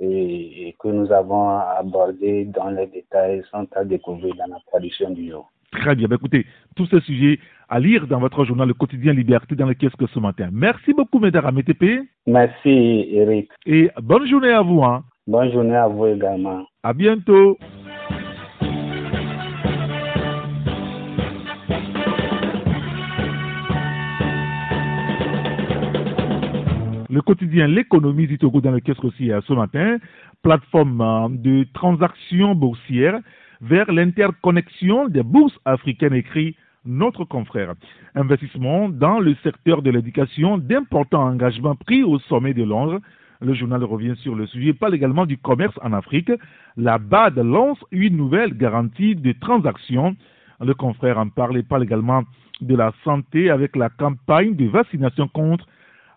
et, 0.00 0.74
que 0.78 0.88
nous 0.88 1.12
avons 1.12 1.48
abordés 1.50 2.44
dans 2.46 2.70
les 2.70 2.86
détails 2.86 3.42
sont 3.50 3.68
à 3.74 3.84
découvrir 3.84 4.34
dans 4.36 4.46
la 4.46 4.60
tradition 4.66 5.10
du 5.10 5.30
jour. 5.30 5.48
Très 5.72 5.94
bien. 5.94 6.08
Ben, 6.08 6.16
écoutez, 6.16 6.44
tous 6.76 6.86
ces 6.86 7.00
sujets 7.00 7.38
à 7.68 7.80
lire 7.80 8.06
dans 8.06 8.18
votre 8.18 8.44
journal 8.44 8.68
Le 8.68 8.74
quotidien 8.74 9.12
Liberté 9.12 9.54
dans 9.54 9.66
le 9.66 9.74
kiosque 9.74 10.08
ce 10.12 10.18
matin. 10.18 10.48
Merci 10.52 10.92
beaucoup, 10.92 11.18
Médard 11.18 11.50
MTP. 11.50 12.02
Merci, 12.26 13.08
Eric. 13.12 13.50
Et 13.64 13.90
bonne 14.02 14.26
journée 14.26 14.52
à 14.52 14.60
vous. 14.60 14.82
Hein. 14.82 15.04
Bonne 15.26 15.52
journée 15.52 15.76
à 15.76 15.88
vous 15.88 16.06
également. 16.06 16.64
À 16.82 16.92
bientôt. 16.92 17.56
Le 27.12 27.20
quotidien 27.20 27.66
L'économie 27.66 28.26
du 28.26 28.38
Togo 28.38 28.62
dans 28.62 28.70
le 28.70 28.80
kiosque 28.80 29.04
aussi 29.04 29.30
ce 29.46 29.52
matin, 29.52 29.98
plateforme 30.42 31.00
euh, 31.02 31.28
de 31.28 31.66
transactions 31.74 32.54
boursières 32.54 33.20
vers 33.60 33.92
l'interconnexion 33.92 35.08
des 35.08 35.22
bourses 35.22 35.58
africaines, 35.66 36.14
écrit 36.14 36.56
notre 36.86 37.24
confrère. 37.24 37.74
Investissement 38.14 38.88
dans 38.88 39.20
le 39.20 39.36
secteur 39.42 39.82
de 39.82 39.90
l'éducation, 39.90 40.56
d'importants 40.56 41.28
engagements 41.28 41.76
pris 41.76 42.02
au 42.02 42.18
sommet 42.18 42.54
de 42.54 42.64
Londres. 42.64 42.98
Le 43.42 43.52
journal 43.52 43.84
revient 43.84 44.16
sur 44.16 44.34
le 44.34 44.46
sujet. 44.46 44.72
Parle 44.72 44.94
également 44.94 45.26
du 45.26 45.36
commerce 45.36 45.78
en 45.82 45.92
Afrique. 45.92 46.32
La 46.78 46.96
BAD 46.96 47.36
lance 47.38 47.78
une 47.90 48.16
nouvelle 48.16 48.54
garantie 48.56 49.14
de 49.14 49.32
transactions. 49.32 50.16
Le 50.60 50.72
confrère 50.72 51.18
en 51.18 51.28
parle 51.28 51.58
et 51.58 51.62
parle 51.62 51.84
également 51.84 52.22
de 52.62 52.74
la 52.74 52.92
santé 53.04 53.50
avec 53.50 53.76
la 53.76 53.90
campagne 53.90 54.56
de 54.56 54.66
vaccination 54.66 55.28
contre 55.28 55.66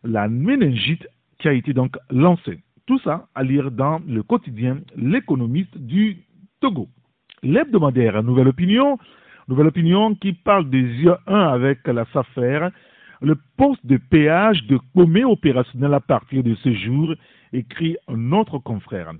la 0.05 0.27
méningite 0.27 1.07
qui 1.39 1.47
a 1.47 1.53
été 1.53 1.73
donc 1.73 1.97
lancée. 2.09 2.59
Tout 2.85 2.99
ça 2.99 3.27
à 3.35 3.43
lire 3.43 3.71
dans 3.71 3.99
le 4.07 4.23
quotidien 4.23 4.79
L'économiste 4.95 5.77
du 5.77 6.17
Togo. 6.61 6.87
L'hebdomadaire 7.43 8.23
Nouvelle 8.23 8.47
Opinion, 8.47 8.97
Nouvelle 9.47 9.67
Opinion 9.67 10.15
qui 10.15 10.33
parle 10.33 10.69
des 10.69 10.81
yeux 10.81 11.15
1 11.27 11.35
avec 11.35 11.85
la 11.87 12.05
SAFER, 12.13 12.69
le 13.21 13.35
poste 13.57 13.85
de 13.85 13.97
péage 13.97 14.65
de 14.67 14.79
Comé 14.93 15.23
opérationnel 15.23 15.93
à 15.93 15.99
partir 15.99 16.43
de 16.43 16.55
ce 16.55 16.73
jour, 16.73 17.13
écrit 17.53 17.97
un 18.07 18.31
autre 18.31 18.59
confrère. 18.59 19.11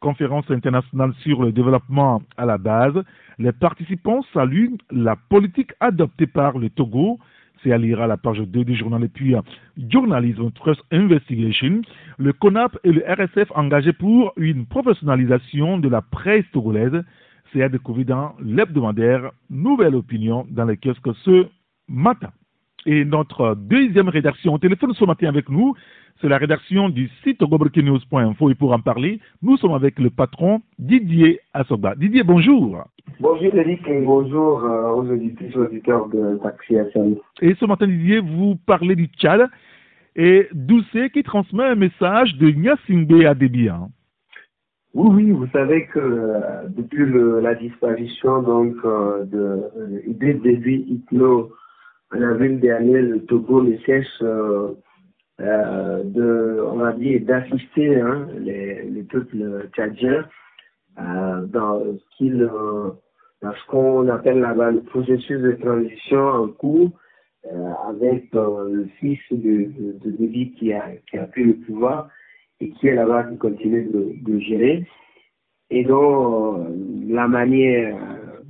Conférence 0.00 0.50
internationale 0.50 1.14
sur 1.22 1.42
le 1.42 1.50
développement 1.50 2.22
à 2.36 2.44
la 2.44 2.58
base, 2.58 3.02
les 3.38 3.52
participants 3.52 4.22
saluent 4.32 4.76
la 4.90 5.16
politique 5.16 5.72
adoptée 5.80 6.26
par 6.26 6.58
le 6.58 6.70
Togo 6.70 7.18
c'est 7.64 7.72
à 7.72 7.78
lire 7.78 8.00
à 8.00 8.06
la 8.06 8.16
page 8.16 8.38
2 8.38 8.64
du 8.64 8.76
journal. 8.76 9.02
Et 9.02 9.08
puis, 9.08 9.34
Journalism 9.76 10.50
Trust 10.52 10.82
Investigation, 10.92 11.80
le 12.18 12.32
CONAP 12.32 12.78
et 12.84 12.92
le 12.92 13.02
RSF 13.08 13.50
engagés 13.54 13.94
pour 13.94 14.32
une 14.36 14.66
professionnalisation 14.66 15.78
de 15.78 15.88
la 15.88 16.02
presse 16.02 16.44
togolaise. 16.52 17.02
C'est 17.52 17.62
à 17.62 17.68
découvrir 17.68 18.06
dans 18.06 18.34
l'hebdomadaire 18.40 19.30
Nouvelle 19.48 19.94
Opinion 19.94 20.46
dans 20.50 20.66
les 20.66 20.76
kiosques 20.76 21.16
ce 21.24 21.46
matin. 21.88 22.30
Et 22.86 23.04
notre 23.04 23.54
deuxième 23.54 24.08
rédaction 24.08 24.54
au 24.54 24.58
téléphone 24.58 24.92
ce 24.92 25.04
matin 25.04 25.28
avec 25.28 25.48
nous, 25.48 25.74
c'est 26.20 26.28
la 26.28 26.38
rédaction 26.38 26.90
du 26.90 27.10
site 27.22 27.40
goburkinews.info. 27.40 28.50
Et 28.50 28.54
pour 28.54 28.72
en 28.72 28.80
parler, 28.80 29.20
nous 29.42 29.56
sommes 29.56 29.72
avec 29.72 29.98
le 29.98 30.10
patron 30.10 30.60
Didier 30.78 31.40
Assoba. 31.54 31.94
Didier, 31.94 32.22
bonjour. 32.22 32.84
Bonjour 33.20 33.54
Eric 33.54 33.86
et 33.88 34.00
bonjour 34.00 34.64
euh, 34.64 34.90
aux 34.90 35.10
auditeurs 35.10 36.08
de 36.08 36.38
Taxi 36.42 36.74
FM. 36.74 37.16
Et 37.40 37.54
ce 37.54 37.64
matin, 37.64 37.86
Didier, 37.86 38.20
vous 38.20 38.56
parlez 38.66 38.96
du 38.96 39.06
Tchad 39.06 39.48
et 40.14 40.48
Doucet 40.52 41.10
qui 41.10 41.22
transmet 41.22 41.64
un 41.64 41.74
message 41.74 42.36
de 42.36 42.50
Nyasingbe 42.50 43.24
à 43.26 43.34
Débia. 43.34 43.76
Hein. 43.76 43.88
Oui, 44.94 45.10
oui, 45.12 45.30
vous 45.32 45.48
savez 45.48 45.86
que 45.86 45.98
euh, 45.98 46.68
depuis 46.68 47.04
la 47.42 47.54
disparition 47.56 48.42
donc 48.42 48.76
euh, 48.84 49.24
de 49.24 49.62
de 50.06 50.34
en 51.24 51.63
avril 52.22 52.60
dernier, 52.60 53.00
le 53.02 53.24
Togo 53.24 53.62
ne 53.62 53.76
cesse 53.78 54.22
de, 55.40 56.60
on 56.70 56.76
va 56.76 56.92
dire, 56.92 57.20
d'assister 57.22 58.00
hein, 58.00 58.28
les, 58.38 58.82
les 58.84 59.02
peuples 59.02 59.68
tchadiens 59.72 60.24
dans 60.96 61.80
ce 61.80 62.16
qu'ils 62.16 62.48
dans 63.44 63.52
ce 63.52 63.66
qu'on 63.66 64.08
appelle 64.08 64.40
le 64.40 64.80
processus 64.80 65.38
de 65.38 65.52
transition 65.52 66.26
en 66.26 66.48
cours 66.48 66.90
euh, 67.52 67.72
avec 67.88 68.34
euh, 68.34 68.70
le 68.72 68.86
fils 68.98 69.20
de, 69.30 69.70
de, 70.02 70.54
qui 70.56 70.72
a, 70.72 71.26
pris 71.30 71.44
le 71.44 71.54
pouvoir 71.66 72.08
et 72.60 72.70
qui 72.70 72.88
est 72.88 72.94
là-bas 72.94 73.24
qui 73.24 73.36
continue 73.36 73.90
de, 73.92 74.38
gérer. 74.38 74.86
Et 75.68 75.84
donc, 75.84 76.58
euh, 76.58 76.74
la 77.08 77.28
manière 77.28 77.98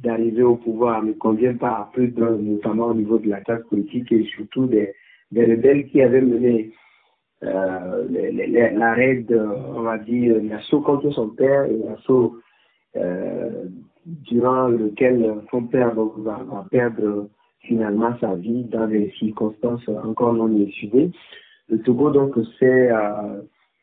d'arriver 0.04 0.42
au 0.42 0.56
pouvoir 0.56 1.02
ne 1.02 1.12
convient 1.12 1.56
pas 1.56 1.70
à 1.70 1.90
peu, 1.92 2.06
notamment 2.16 2.88
au 2.88 2.94
niveau 2.94 3.18
de 3.18 3.28
la 3.28 3.40
classe 3.40 3.64
politique 3.68 4.12
et 4.12 4.24
surtout 4.24 4.66
des, 4.66 4.92
rebelles 5.34 5.86
qui 5.86 6.00
avaient 6.00 6.20
mené 6.20 6.72
euh, 7.42 8.06
la 8.08 8.94
raid, 8.94 9.32
on 9.74 9.82
va 9.82 9.98
dire, 9.98 10.36
l'assaut 10.42 10.80
contre 10.80 11.10
son 11.10 11.30
père 11.30 11.64
et 11.64 11.76
l'assaut 11.76 12.36
euh, 12.96 13.64
durant 14.06 14.68
lequel 14.68 15.34
son 15.50 15.64
père 15.64 15.94
va, 15.94 16.66
perdre 16.70 17.28
finalement 17.60 18.16
sa 18.20 18.34
vie 18.34 18.64
dans 18.64 18.86
des 18.86 19.10
circonstances 19.18 19.88
encore 19.88 20.34
non 20.34 20.54
étudiées. 20.60 21.10
Le 21.68 21.80
Togo 21.80 22.10
donc 22.10 22.34
s'est 22.58 22.90
euh, 22.92 23.40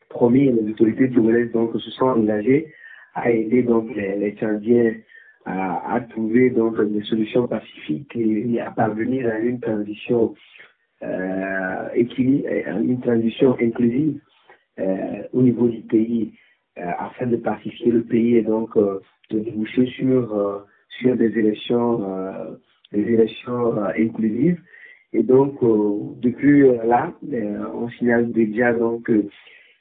promis, 0.08 0.52
les 0.52 0.70
autorités 0.70 1.10
togolaises 1.10 1.52
donc 1.52 1.72
se 1.78 1.90
sont 1.90 2.06
engagées 2.06 2.72
à 3.14 3.30
aider 3.30 3.62
donc 3.62 3.94
les, 3.94 4.16
les 4.16 4.32
Tchadiens 4.32 4.94
à, 5.44 5.94
à, 5.94 6.00
trouver 6.00 6.50
donc 6.50 6.80
des 6.80 7.02
solutions 7.02 7.48
pacifiques 7.48 8.14
et, 8.16 8.60
à 8.60 8.70
parvenir 8.70 9.28
à 9.28 9.38
une 9.38 9.60
transition 9.60 10.34
euh, 11.02 11.88
une 11.94 13.00
transition 13.00 13.56
inclusive 13.60 14.20
euh, 14.78 15.22
au 15.32 15.42
niveau 15.42 15.68
du 15.68 15.82
pays 15.82 16.32
euh, 16.78 16.82
afin 16.98 17.26
de 17.26 17.36
pacifier 17.36 17.92
le 17.92 18.02
pays 18.04 18.36
et 18.36 18.42
donc 18.42 18.74
euh, 18.76 19.00
de 19.30 19.40
déboucher 19.40 19.86
sur, 19.86 20.34
euh, 20.34 20.60
sur 21.00 21.14
des 21.16 21.38
élections, 21.38 22.56
des 22.92 23.02
élections 23.02 23.76
inclusives. 23.98 24.58
Et 25.12 25.22
donc, 25.22 25.58
depuis 26.20 26.62
là, 26.86 27.12
on 27.74 27.88
signale 27.90 28.32
déjà 28.32 28.72
donc 28.72 29.10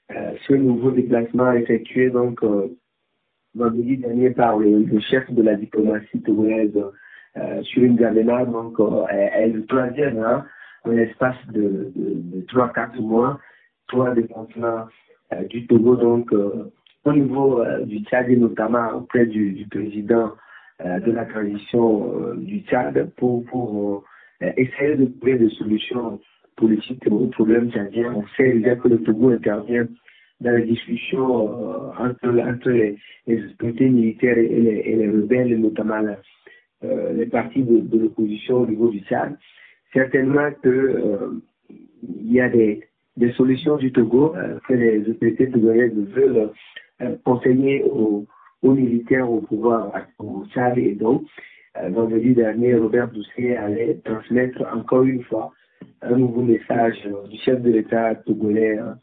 ce 0.09 0.53
nouveau 0.53 0.91
déplacement 0.91 1.53
effectué 1.53 2.09
donc 2.09 2.41
vendredi 3.55 3.97
dernier 3.97 4.31
par 4.31 4.57
le, 4.57 4.99
chef 4.99 5.29
de 5.31 5.41
la 5.41 5.55
diplomatie 5.55 6.21
togolaise 6.21 6.77
sur 7.63 7.83
une 7.83 7.95
galena, 7.95 8.45
donc 8.45 8.77
est, 9.09 9.47
le 9.47 9.65
troisième 9.65 10.19
hein, 10.19 10.45
en 10.83 10.91
l'espace 10.91 11.35
de, 11.49 11.91
de, 11.95 12.41
3-4 12.47 12.99
mois, 13.01 13.39
trois 13.87 14.13
déplacements 14.13 14.87
du 15.49 15.65
Togo 15.67 15.95
donc 15.95 16.33
au 17.05 17.13
niveau 17.13 17.61
euh, 17.61 17.85
du 17.85 17.99
Tchad 17.99 18.29
et 18.29 18.37
notamment 18.37 18.93
auprès 18.93 19.25
du, 19.25 19.65
président 19.69 20.33
euh, 20.85 20.99
de 20.99 21.11
la 21.11 21.25
transition 21.25 22.13
euh, 22.13 22.35
du 22.37 22.59
Tchad 22.61 23.11
pour, 23.17 23.45
pour 23.45 24.03
essayer 24.41 24.95
de 24.95 25.05
trouver 25.05 25.37
des 25.37 25.49
solutions 25.51 26.19
politiques 26.55 27.05
aux 27.11 27.27
problèmes 27.27 27.71
tchadiens. 27.71 28.13
On 28.15 28.25
sait 28.35 28.53
déjà 28.53 28.75
que 28.75 28.87
le 28.87 29.01
Togo 29.03 29.29
intervient 29.29 29.85
dans 30.41 30.51
les 30.51 30.65
discussions 30.65 31.45
entre, 31.97 32.27
entre 32.27 32.69
les, 32.69 32.97
autorités 33.27 33.89
militaires 33.89 34.37
et 34.37 34.47
les, 34.47 34.81
et 34.85 34.95
les 34.95 35.07
rebelles, 35.09 35.59
notamment 35.59 36.01
les 36.81 37.25
partis 37.27 37.63
de, 37.63 37.97
l'opposition 37.97 38.61
au 38.61 38.67
niveau 38.67 38.89
du 38.89 38.99
Tchad. 39.01 39.37
Certainement 39.93 40.49
que 40.61 41.41
il 42.03 42.31
y 42.33 42.41
a 42.41 42.49
des, 42.49 42.81
solutions 43.37 43.77
du 43.77 43.91
Togo 43.91 44.33
que 44.67 44.73
les 44.73 45.07
autorités 45.07 45.49
togolaises 45.49 45.93
veulent 45.93 46.49
euh, 47.01 47.15
conseiller 47.23 47.83
aux, 47.83 48.27
militaires 48.63 49.29
au 49.29 49.41
pouvoir 49.41 49.91
au 50.19 50.45
Tchad 50.53 50.77
et 50.77 50.93
donc 50.93 51.23
euh, 51.77 51.89
vendredi 51.89 52.35
dernier, 52.35 52.75
Robert 52.75 53.09
Doucet 53.09 53.55
allait 53.57 53.99
transmettre 54.03 54.63
encore 54.71 55.03
une 55.03 55.23
fois 55.23 55.51
un 56.01 56.15
nouveau 56.15 56.43
message 56.43 56.97
du 57.29 57.37
chef 57.39 57.61
de 57.61 57.71
l'État 57.71 58.13
togolais 58.15 58.77
euh, 58.77 58.93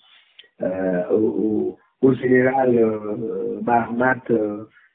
au, 0.60 1.76
au, 2.02 2.14
général 2.14 2.76
euh, 2.76 3.60
Mahamat 3.64 4.22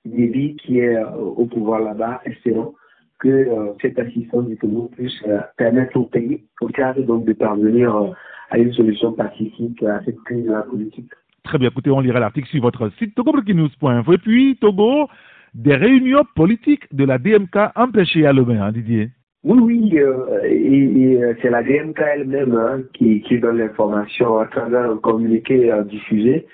Déby 0.06 0.56
qui 0.58 0.80
est 0.80 1.02
au 1.04 1.46
pouvoir 1.46 1.82
là-bas. 1.82 2.22
Espérons 2.26 2.74
que 3.20 3.48
cette 3.82 3.98
assistance 4.00 4.48
du 4.48 4.58
Togo 4.58 4.92
puisse 4.96 5.24
permettre 5.58 5.96
au 5.98 6.06
pays, 6.06 6.44
au 6.60 6.70
Tchad, 6.70 7.00
donc 7.06 7.26
de 7.26 7.34
parvenir 7.34 8.14
à 8.50 8.58
une 8.58 8.74
solution 8.74 9.14
pacifique 9.14 9.82
à 9.84 10.04
cette 10.04 10.20
crise 10.24 10.52
politique. 10.70 11.10
Très 11.44 11.58
bien, 11.58 11.70
écoutez, 11.70 11.90
on 11.90 12.02
lira 12.02 12.20
l'article 12.20 12.48
sur 12.50 12.62
votre 12.62 12.90
site 12.98 13.16
togobreakingnews.info. 13.16 14.14
Et 14.14 14.18
puis, 14.18 14.58
Togo, 14.60 15.08
des 15.54 15.76
réunions 15.76 16.26
politiques 16.36 16.94
de 16.94 17.06
la 17.06 17.18
DMK 17.18 17.56
empêchées 17.76 18.26
à 18.26 18.34
Lomé, 18.34 18.58
hein, 18.58 18.72
Didier 18.72 19.10
Oui, 19.44 19.60
oui, 19.60 20.00
euh, 20.00 20.40
euh, 20.42 21.34
c'est 21.42 21.50
la 21.50 21.64
DMK 21.64 22.00
elle-même 22.00 22.56
hein, 22.56 22.82
qui, 22.94 23.22
donne 23.40 23.58
l'information 23.58 24.40
à 24.40 24.46
travers 24.46 24.90
un 24.90 24.98
communiqué 24.98 25.70
euh, 25.70 25.84
diffusé 25.84 26.48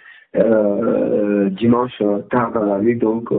dimanche 1.51 2.01
tard 2.31 2.51
dans 2.53 2.63
la 2.65 2.79
nuit, 2.79 2.95
donc 2.95 3.31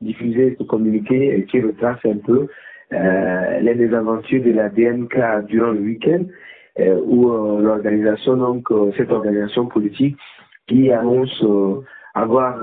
diffusé 0.00 0.56
ce 0.58 0.64
communiqué 0.64 1.44
qui 1.50 1.60
retrace 1.60 1.98
un 2.04 2.18
peu 2.18 2.48
les 2.90 3.74
mésaventures 3.74 4.42
de 4.42 4.50
la 4.50 4.68
DNK 4.68 5.46
durant 5.46 5.70
le 5.70 5.80
week-end, 5.80 6.24
où 7.06 7.28
l'organisation, 7.60 8.36
donc 8.36 8.68
cette 8.96 9.12
organisation 9.12 9.66
politique 9.66 10.16
qui 10.66 10.90
annonce 10.90 11.44
avoir 12.14 12.60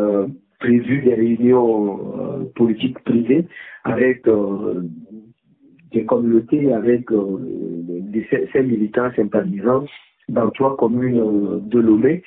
prévu 0.59 1.01
des 1.01 1.15
réunions 1.15 2.49
politiques 2.55 2.99
privées 3.05 3.45
avec 3.85 4.25
des 5.91 6.05
communautés, 6.05 6.73
avec 6.73 7.05
des, 7.11 8.27
ces 8.51 8.63
militants 8.63 9.11
sympathisants 9.15 9.85
dans 10.29 10.49
trois 10.51 10.77
communes 10.77 11.67
de 11.67 11.79
Lomé 11.79 12.23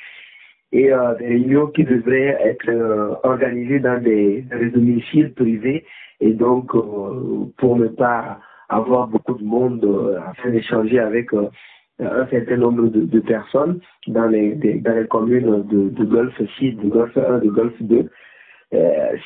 et 0.72 0.92
euh, 0.92 1.14
des 1.18 1.26
réunions 1.26 1.66
qui 1.68 1.84
devraient 1.84 2.38
être 2.42 2.68
euh, 2.68 3.14
organisées 3.22 3.78
dans 3.78 4.02
des, 4.02 4.44
domiciles 4.74 5.32
privés 5.34 5.84
et 6.20 6.32
donc 6.32 6.74
euh, 6.74 7.46
pour 7.58 7.76
ne 7.76 7.88
pas 7.88 8.40
avoir 8.68 9.08
beaucoup 9.08 9.34
de 9.34 9.44
monde 9.44 9.86
afin 10.26 10.50
d'échanger 10.50 10.98
avec 10.98 11.28
un 11.34 12.26
certain 12.30 12.56
nombre 12.56 12.88
de, 12.88 13.20
personnes 13.20 13.80
dans 14.06 14.26
les, 14.28 14.54
dans 14.54 14.96
les 14.98 15.06
communes 15.08 15.66
de, 15.68 15.90
de 15.90 16.04
Golfe 16.04 16.40
6, 16.58 16.76
de 16.76 16.88
Golfe 16.88 17.18
1, 17.18 17.40
de 17.40 17.50
Golfe 17.50 17.82
2. 17.82 18.08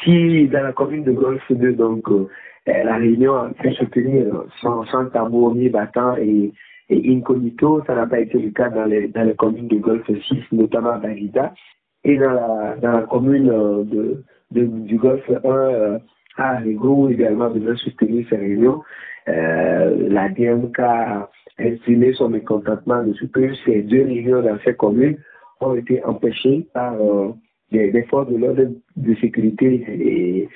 si 0.02 0.48
dans 0.48 0.64
la 0.64 0.72
commune 0.72 1.04
de 1.04 1.12
Golfe 1.12 1.52
2, 1.52 1.74
donc 1.74 2.08
la 2.66 2.96
réunion 2.96 3.34
a 3.34 3.50
pu 3.50 3.72
se 3.74 3.84
tenir 3.84 4.26
sans, 4.60 4.84
sans 4.86 5.06
tambour 5.06 5.54
ni 5.54 5.68
battant 5.68 6.16
et 6.16 6.52
et 6.88 7.12
incognito, 7.12 7.82
ça 7.86 7.94
n'a 7.94 8.06
pas 8.06 8.20
été 8.20 8.38
le 8.38 8.50
cas 8.50 8.68
dans 8.68 8.84
les, 8.84 9.08
dans 9.08 9.24
les 9.24 9.34
communes 9.34 9.68
de 9.68 9.76
Golfe 9.76 10.06
6, 10.06 10.44
notamment 10.52 10.98
Bagida. 10.98 11.52
Et 12.04 12.16
dans 12.16 12.30
la, 12.30 12.76
dans 12.80 12.92
la 12.92 13.02
commune 13.02 13.50
euh, 13.50 13.84
de, 14.52 14.64
du 14.66 14.96
Golfe 14.96 15.28
1, 15.28 15.48
euh, 15.48 15.98
à 16.36 16.58
Rigo, 16.58 17.08
également, 17.08 17.50
devait 17.50 17.74
soutenir 17.76 18.24
ces 18.30 18.36
réunions. 18.36 18.82
Euh, 19.28 20.08
la 20.08 20.28
DMK 20.28 20.78
a 20.78 21.30
exprimé 21.58 22.12
son 22.12 22.28
mécontentement 22.28 23.02
de 23.02 23.12
ce 23.14 23.24
que 23.24 23.52
ces 23.64 23.82
deux 23.82 24.04
réunions 24.04 24.42
dans 24.42 24.58
ces 24.64 24.74
communes 24.74 25.18
ont 25.60 25.74
été 25.74 26.04
empêchées 26.04 26.68
par 26.72 26.94
euh, 27.00 27.30
des, 27.72 27.90
des, 27.90 28.02
forces 28.04 28.30
de 28.30 28.36
l'ordre 28.36 28.66
de 28.96 29.14
sécurité 29.16 29.84
et 29.88 30.44
euh, 30.44 30.48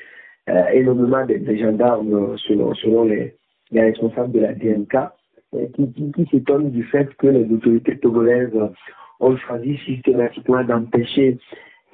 énormément 0.72 1.24
des, 1.26 1.38
des 1.38 1.58
gendarmes 1.58 2.36
selon, 2.38 2.74
selon 2.74 3.04
les, 3.04 3.34
les 3.70 3.80
responsables 3.80 4.32
de 4.32 4.40
la 4.40 4.54
DMK. 4.54 4.96
Euh, 5.54 5.66
qui, 5.74 5.92
qui, 5.92 6.12
qui 6.12 6.26
s'étonne 6.30 6.70
du 6.70 6.84
fait 6.84 7.12
que 7.16 7.26
les 7.26 7.52
autorités 7.52 7.98
togolaises 7.98 8.54
ont 9.18 9.36
choisi 9.36 9.76
systématiquement 9.78 10.62
d'empêcher 10.62 11.38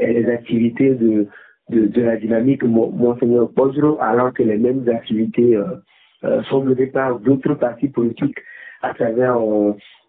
euh, 0.02 0.06
les 0.06 0.26
activités 0.26 0.90
de, 0.90 1.26
de, 1.70 1.86
de, 1.86 2.02
la 2.02 2.16
dynamique 2.16 2.62
Monseigneur 2.64 3.50
Pozro, 3.52 3.96
alors 3.98 4.34
que 4.34 4.42
les 4.42 4.58
mêmes 4.58 4.86
activités 4.90 5.56
euh, 5.56 6.42
sont 6.50 6.64
menées 6.64 6.88
par 6.88 7.18
d'autres 7.18 7.54
partis 7.54 7.88
politiques 7.88 8.38
à 8.82 8.92
travers 8.92 9.38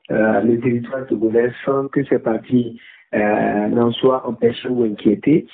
le 0.10 0.58
territoire 0.58 1.06
togolais 1.08 1.52
sans 1.64 1.88
que 1.88 2.04
ces 2.06 2.20
partis 2.20 2.78
n'en 3.14 3.92
soient 3.92 4.28
empêchés 4.28 4.70
ou 4.70 4.84
inquiétés. 4.84 5.48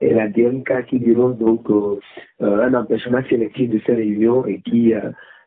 Et 0.00 0.14
la 0.14 0.28
DMK 0.28 0.86
qui 0.86 0.98
dénonce 0.98 1.36
donc 1.38 1.68
un 2.40 2.74
empêchement 2.74 3.22
sélectif 3.28 3.70
de 3.70 3.80
ces 3.84 3.94
réunions 3.94 4.46
et 4.46 4.60
qui 4.60 4.94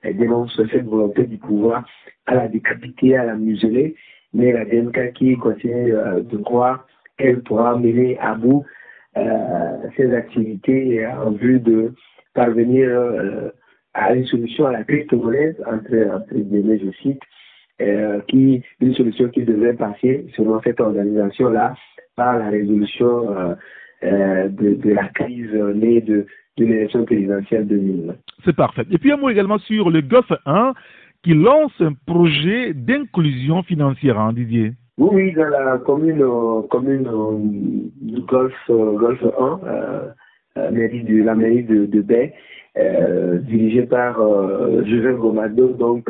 elle 0.04 0.18
dénonce 0.18 0.62
cette 0.72 0.86
volonté 0.86 1.24
du 1.24 1.38
pouvoir 1.38 1.86
à 2.26 2.36
la 2.36 2.48
décapiter, 2.48 3.16
à 3.18 3.26
la 3.26 3.36
museler, 3.36 3.96
mais 4.34 4.52
la 4.52 4.66
DNK 4.66 5.14
qui 5.14 5.36
continue 5.38 5.96
euh, 5.96 6.22
de 6.22 6.38
croire 6.38 6.86
qu'elle 7.18 7.42
pourra 7.42 7.78
mener 7.78 8.18
à 8.20 8.36
bout 8.36 8.66
euh, 9.18 9.90
ses 9.96 10.14
activités 10.14 11.06
en 11.08 11.32
vue 11.32 11.60
de 11.60 11.94
parvenir 12.34 12.90
euh, 12.90 13.50
à 13.94 14.14
une 14.14 14.26
solution 14.26 14.66
à 14.66 14.72
la 14.72 14.84
crise 14.84 15.08
togolaise, 15.08 15.56
entre, 15.68 16.16
entre 16.16 16.34
guillemets, 16.34 16.80
je 16.80 16.92
cite, 17.02 17.22
qui, 18.28 18.62
une 18.80 18.94
solution 18.94 19.30
qui 19.30 19.44
devait 19.44 19.74
passer, 19.74 20.26
selon 20.36 20.62
cette 20.62 20.80
organisation-là, 20.80 21.76
par 22.16 22.38
la 22.40 22.50
résolution 22.50 23.56
de, 24.02 24.48
de, 24.50 24.90
la 24.92 25.08
crise 25.10 25.54
née 25.54 26.02
de, 26.02 26.26
de 26.58 26.66
l'élection 26.66 27.04
présidentielle 27.06 27.68
2020. 27.68 28.14
C'est 28.46 28.56
parfait. 28.56 28.86
Et 28.92 28.98
puis 28.98 29.12
un 29.12 29.18
mot 29.18 29.30
également 29.30 29.58
sur 29.60 29.90
le 29.90 30.02
GOF 30.02 30.32
1 30.46 30.74
qui 31.24 31.34
lance 31.34 31.72
un 31.80 31.94
projet 32.06 32.74
d'inclusion 32.74 33.64
financière, 33.64 34.20
hein, 34.20 34.34
Didier. 34.34 34.74
Oui, 34.98 35.10
oui, 35.14 35.34
dans 35.34 35.50
la 35.50 35.78
commune, 35.80 36.22
euh, 36.22 36.62
commune 36.70 37.08
euh, 37.08 37.38
du 38.02 38.22
Golfe, 38.22 38.54
euh, 38.70 38.98
Golfe 38.98 39.26
1, 40.56 40.72
mairie 40.72 41.04
de, 41.04 41.24
la 41.24 41.34
mairie 41.34 41.64
de, 41.64 41.86
de 41.86 42.02
Baie, 42.02 42.34
dirigée 42.76 43.84
par 43.84 44.20
Joseph 44.86 45.18
Gomado, 45.18 45.70
donc, 45.70 46.10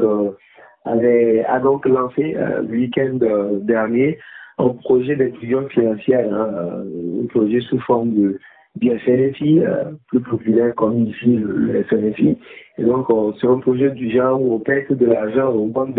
avait, 0.85 1.43
a 1.45 1.59
donc 1.59 1.85
lancé 1.85 2.35
le 2.35 2.69
week-end 2.69 3.17
dernier 3.61 4.17
un 4.57 4.69
projet 4.69 5.15
d'inclusion 5.15 5.67
financière, 5.69 6.31
hein, 6.33 6.83
un 7.23 7.25
projet 7.27 7.59
sous 7.61 7.79
forme 7.79 8.13
de 8.13 8.39
du 8.75 8.89
FNFI, 8.99 9.59
euh, 9.59 9.91
plus 10.07 10.21
populaire 10.21 10.73
comme 10.75 11.05
ici 11.05 11.35
le, 11.35 11.83
FNFI. 11.83 12.37
Et 12.77 12.83
donc, 12.83 13.07
c'est 13.39 13.47
un 13.47 13.59
projet 13.59 13.91
du 13.91 14.09
genre 14.09 14.41
où 14.41 14.55
on 14.55 14.59
prête 14.59 14.91
de 14.91 15.05
l'argent 15.05 15.49
aux 15.49 15.67
banques 15.67 15.95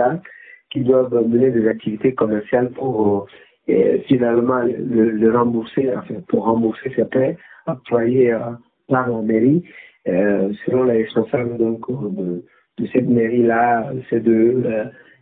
qui 0.70 0.81
doivent 0.81 1.14
mener 1.29 1.51
des 1.51 1.68
activités 1.68 2.14
commerciales 2.14 2.70
pour 2.70 3.27
euh, 3.68 3.99
finalement 4.09 4.61
le, 4.62 5.37
rembourser, 5.37 5.90
enfin, 5.97 6.14
pour 6.29 6.44
rembourser 6.44 6.92
ces 6.97 7.05
prêts 7.05 7.37
employés 7.66 8.33
euh, 8.33 8.40
par 8.88 9.09
la 9.09 9.23
mairie. 9.23 9.62
selon 10.05 10.85
les 10.85 11.05
responsables 11.05 11.57
donc, 11.57 11.88
de, 11.88 12.44
de 12.78 12.87
cette 12.92 13.08
mairie-là, 13.08 13.92
c'est 14.10 14.22
de 14.22 14.62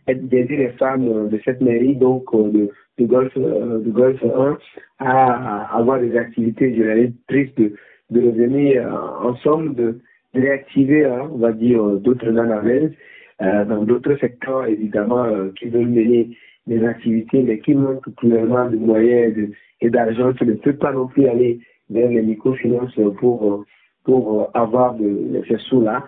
d'aider 0.07 0.57
les 0.57 0.69
femmes 0.71 1.29
de 1.29 1.39
cette 1.45 1.61
mairie, 1.61 1.95
donc 1.95 2.25
de 2.33 2.69
de 2.97 3.05
Golfe, 3.05 3.33
euh, 3.37 3.79
de 3.79 3.89
Golfe 3.89 4.23
1 4.23 4.57
à, 4.99 5.77
avoir 5.77 5.99
des 5.99 6.15
activités 6.17 6.75
génératrices 6.75 7.53
de, 7.55 7.73
de 8.11 8.21
revenus 8.27 8.77
euh, 8.77 8.91
ensemble, 9.21 9.75
de, 9.75 9.99
de 10.33 10.41
réactiver, 10.41 11.05
hein, 11.05 11.29
on 11.31 11.37
va 11.37 11.51
dire, 11.51 11.83
d'autres 11.99 12.29
nanavelles 12.29 12.93
euh, 13.41 13.65
dans 13.65 13.83
d'autres 13.83 14.15
secteurs, 14.17 14.67
évidemment, 14.67 15.25
qui 15.57 15.69
veulent 15.69 15.87
mener 15.87 16.29
des 16.67 16.85
activités, 16.85 17.41
mais 17.41 17.59
qui 17.59 17.73
manquent 17.73 18.15
clairement 18.15 18.69
de 18.69 18.77
moyens 18.77 19.33
et 19.81 19.89
d'argent, 19.89 20.33
qui 20.33 20.45
ne 20.45 20.53
peuvent 20.53 20.77
pas 20.77 20.93
non 20.93 21.07
plus 21.07 21.27
aller 21.27 21.59
vers 21.89 22.09
les 22.09 22.21
microfinances 22.21 22.97
pour, 23.19 23.65
pour 24.05 24.49
avoir 24.53 24.95
de, 24.95 25.41
ces 25.47 25.57
sous-là. 25.57 26.05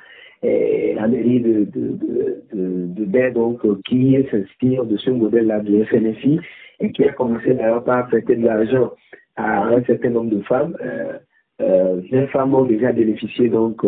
La 0.95 1.07
mairie 1.07 1.39
de, 1.41 1.67
de, 1.73 3.29
donc, 3.33 3.61
qui 3.83 4.17
s'inspire 4.29 4.85
de 4.85 4.97
ce 4.97 5.09
modèle-là 5.09 5.59
de 5.59 5.83
FNFI, 5.83 6.39
et 6.79 6.91
qui 6.91 7.03
a 7.05 7.11
commencé 7.13 7.53
d'ailleurs 7.53 7.83
par 7.83 8.07
prêter 8.07 8.35
de 8.35 8.45
l'argent 8.45 8.91
à 9.35 9.63
un 9.65 9.83
certain 9.83 10.09
nombre 10.09 10.31
de 10.31 10.41
femmes. 10.43 10.75
Euh, 10.81 11.13
euh, 11.61 12.01
les 12.11 12.27
femmes 12.27 12.53
ont 12.53 12.65
déjà 12.65 12.91
bénéficié 12.91 13.47
donc 13.49 13.81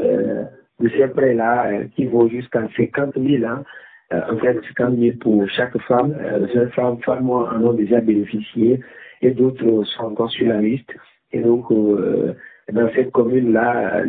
euh, 0.00 0.44
de 0.80 0.88
ces 0.90 1.08
prêts-là 1.08 1.66
euh, 1.66 1.84
qui 1.94 2.06
vont 2.06 2.28
jusqu'à 2.28 2.68
50 2.76 3.14
000, 3.16 3.44
hein, 3.44 3.64
euh, 4.12 4.20
en 4.30 4.36
fait 4.38 4.56
50 4.76 4.98
000 4.98 5.16
pour 5.20 5.48
chaque 5.50 5.76
femme. 5.82 6.14
les 6.54 6.66
femmes, 6.70 6.98
femmes 7.02 7.30
en 7.30 7.60
ont 7.62 7.72
déjà 7.72 8.00
bénéficié 8.00 8.80
et 9.20 9.30
d'autres 9.30 9.84
sont 9.84 10.04
encore 10.04 10.30
sur 10.30 10.46
la 10.48 10.60
liste. 10.60 10.90
Et 11.32 11.40
donc, 11.40 11.72
dans 11.72 12.90
cette 12.94 13.10
commune-là, 13.12 14.02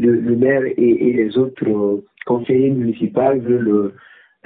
le, 0.00 0.20
le, 0.20 0.36
maire 0.36 0.64
et, 0.64 0.74
et, 0.76 1.12
les 1.12 1.36
autres 1.38 2.02
conseillers 2.26 2.70
municipaux 2.70 3.38
veulent 3.38 3.92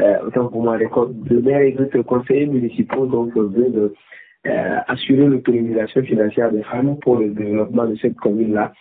euh, 0.00 0.26
autant 0.26 0.48
pour 0.48 0.62
moi, 0.62 0.78
le 0.78 1.40
maire 1.42 1.60
et 1.60 1.72
d'autres 1.72 2.02
conseillers 2.02 2.46
municipaux 2.46 3.06
donc, 3.06 3.34
veulent 3.36 3.92
euh, 4.46 4.78
assurer 4.88 5.26
l'autonomisation 5.26 6.02
financière 6.02 6.50
des 6.50 6.62
femmes 6.62 6.96
pour 7.00 7.18
le 7.18 7.30
développement 7.30 7.86
de 7.86 7.94
cette 7.96 8.16
commune-là. 8.16 8.72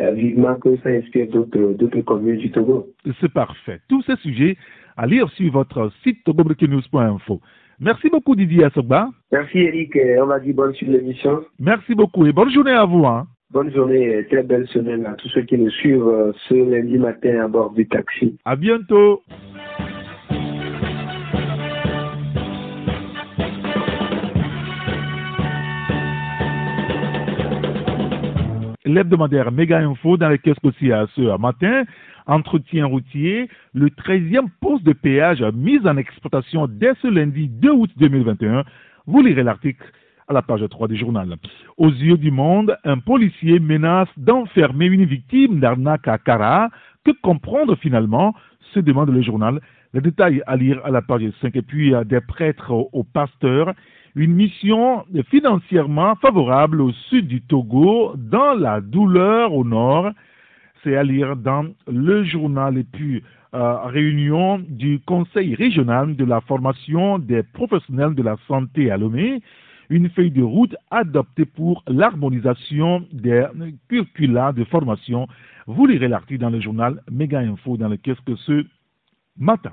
Euh, 0.00 0.10
vivement 0.10 0.56
que 0.56 0.76
ça 0.78 0.88
inspire 0.88 1.28
d'autres 1.28 2.00
communes 2.00 2.38
du 2.38 2.50
Togo. 2.50 2.88
C'est 3.20 3.32
parfait. 3.32 3.78
Tous 3.88 4.02
ces 4.02 4.16
sujets 4.16 4.56
à 4.96 5.06
lire 5.06 5.28
sur 5.30 5.52
votre 5.52 5.92
site 6.02 6.24
togobreakingnews.info. 6.24 7.40
Merci 7.78 8.08
beaucoup 8.08 8.34
Didier 8.34 8.64
Asogba. 8.64 9.10
Merci 9.30 9.58
Eric, 9.58 9.96
on 10.20 10.26
va 10.26 10.40
dire 10.40 10.54
bonne 10.54 10.74
suite 10.74 10.90
de 10.90 10.98
l'émission. 10.98 11.44
Merci 11.60 11.94
beaucoup 11.94 12.26
et 12.26 12.32
bonne 12.32 12.50
journée 12.50 12.72
à 12.72 12.84
vous. 12.84 13.06
Hein. 13.06 13.26
Bonne 13.50 13.72
journée 13.72 14.18
et 14.18 14.26
très 14.26 14.42
belle 14.42 14.66
semaine 14.68 15.06
à 15.06 15.14
tous 15.14 15.28
ceux 15.28 15.42
qui 15.42 15.56
nous 15.56 15.70
suivent 15.70 16.32
ce 16.48 16.54
lundi 16.54 16.98
matin 16.98 17.44
à 17.44 17.48
bord 17.48 17.72
du 17.72 17.86
taxi. 17.86 18.36
À 18.44 18.56
bientôt. 18.56 19.22
l'hebdomadaire 28.84 29.50
Méga 29.50 29.78
Info 29.78 30.16
dans 30.16 30.28
les 30.28 30.40
aussi 30.62 30.92
à 30.92 31.06
ce 31.14 31.38
matin. 31.38 31.84
Entretien 32.26 32.86
routier, 32.86 33.48
le 33.74 33.88
13e 33.88 34.46
poste 34.60 34.84
de 34.84 34.92
péage 34.92 35.42
mis 35.52 35.78
en 35.86 35.96
exploitation 35.96 36.66
dès 36.68 36.94
ce 37.02 37.08
lundi 37.08 37.48
2 37.48 37.70
août 37.70 37.90
2021. 37.96 38.64
Vous 39.06 39.20
lirez 39.20 39.42
l'article 39.42 39.84
à 40.28 40.32
la 40.32 40.42
page 40.42 40.64
3 40.68 40.88
du 40.88 40.96
journal. 40.96 41.36
Aux 41.76 41.90
yeux 41.90 42.16
du 42.16 42.30
monde, 42.30 42.76
un 42.84 42.98
policier 42.98 43.58
menace 43.58 44.08
d'enfermer 44.16 44.86
une 44.86 45.04
victime 45.04 45.60
d'arnaque 45.60 46.08
à. 46.08 46.68
Que 47.04 47.10
comprendre 47.22 47.76
finalement? 47.76 48.34
Se 48.72 48.80
demande 48.80 49.10
le 49.10 49.22
journal. 49.22 49.60
Les 49.92 50.00
détails 50.00 50.42
à 50.46 50.56
lire 50.56 50.80
à 50.84 50.90
la 50.90 51.02
page 51.02 51.22
5. 51.40 51.54
Et 51.56 51.62
puis, 51.62 51.92
des 52.06 52.20
prêtres 52.20 52.72
aux 52.72 53.04
pasteurs. 53.04 53.72
Une 54.16 54.32
mission 54.32 55.04
financièrement 55.30 56.14
favorable 56.16 56.80
au 56.80 56.92
sud 57.08 57.26
du 57.26 57.42
Togo, 57.42 58.14
dans 58.16 58.54
la 58.54 58.80
douleur 58.80 59.52
au 59.52 59.64
nord. 59.64 60.10
C'est 60.82 60.96
à 60.96 61.02
lire 61.02 61.36
dans 61.36 61.66
le 61.86 62.24
journal. 62.24 62.78
Et 62.78 62.84
puis, 62.84 63.22
euh, 63.54 63.76
réunion 63.84 64.60
du 64.68 64.98
Conseil 65.00 65.54
régional 65.54 66.16
de 66.16 66.24
la 66.24 66.40
formation 66.40 67.20
des 67.20 67.44
professionnels 67.44 68.14
de 68.14 68.22
la 68.22 68.36
santé 68.48 68.90
à 68.90 68.96
Lomé 68.96 69.42
une 69.90 70.08
feuille 70.10 70.30
de 70.30 70.42
route 70.42 70.74
adoptée 70.90 71.44
pour 71.44 71.82
l'harmonisation 71.86 73.04
des 73.12 73.46
curricula 73.88 74.52
de 74.52 74.64
formation. 74.64 75.26
Vous 75.66 75.86
lirez 75.86 76.08
l'article 76.08 76.40
dans 76.40 76.50
le 76.50 76.60
journal 76.60 77.02
Méga 77.10 77.40
Info 77.40 77.76
dans 77.76 77.88
le 77.88 77.96
kiosque 77.96 78.36
ce 78.46 78.64
matin. 79.38 79.72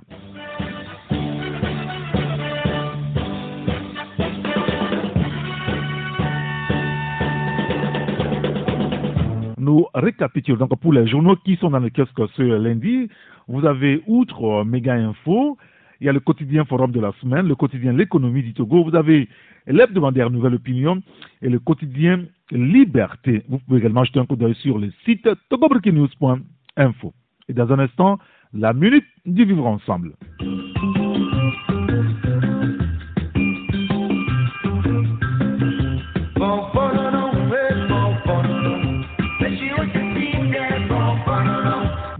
Nous 9.58 9.86
récapitulons 9.93 10.58
donc 10.58 10.80
pour 10.80 10.91
les 10.91 11.08
journaux 11.08 11.36
qui 11.36 11.56
sont 11.58 11.69
dans 11.69 11.80
le 11.80 11.89
kiosque 11.89 12.19
ce 12.36 12.41
lundi. 12.41 13.10
Vous 13.47 13.65
avez, 13.65 14.02
outre 14.08 14.63
Méga 14.63 14.95
Info, 14.95 15.58
il 16.01 16.05
y 16.05 16.09
a 16.09 16.13
le 16.13 16.19
quotidien 16.19 16.65
Forum 16.65 16.91
de 16.91 16.99
la 16.99 17.13
semaine, 17.21 17.47
le 17.47 17.55
quotidien 17.55 17.93
L'économie 17.93 18.41
du 18.41 18.53
Togo. 18.55 18.83
Vous 18.83 18.95
avez 18.95 19.29
l'hebdomadaire 19.67 20.31
Nouvelle 20.31 20.55
Opinion 20.55 21.01
et 21.43 21.49
le 21.49 21.59
quotidien 21.59 22.25
Liberté. 22.49 23.43
Vous 23.47 23.59
pouvez 23.59 23.77
également 23.77 24.03
jeter 24.03 24.19
un 24.19 24.25
coup 24.25 24.35
d'œil 24.35 24.55
sur 24.55 24.79
le 24.79 24.91
site 25.05 25.29
togobreakingnews.info. 25.49 27.13
Et 27.47 27.53
dans 27.53 27.71
un 27.71 27.79
instant, 27.79 28.17
la 28.51 28.73
minute 28.73 29.05
du 29.27 29.45
vivre 29.45 29.67
ensemble. 29.67 30.13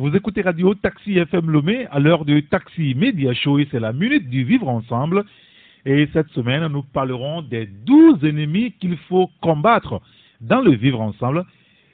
Vous 0.02 0.16
écoutez 0.16 0.42
Radio 0.42 0.74
Taxi 0.74 1.20
FM 1.20 1.52
Lomé 1.52 1.86
à 1.92 2.00
l'heure 2.00 2.26
de 2.26 2.40
Taxi 2.40 2.96
Media 2.96 3.36
Show 3.36 3.60
et 3.60 3.68
c'est 3.70 3.80
la 3.80 3.94
minute 3.94 4.28
du 4.32 4.44
vivre 4.44 4.68
ensemble. 4.68 5.24
Et 5.86 6.10
cette 6.12 6.30
semaine, 6.30 6.66
nous 6.70 6.82
parlerons 6.82 7.44
des 7.44 7.68
douze 7.68 8.26
ennemis 8.26 8.72
qu'il 8.80 8.98
faut 9.08 9.30
combattre 9.44 10.02
dans 10.42 10.60
le 10.60 10.72
vivre 10.72 11.02
ensemble. 11.02 11.46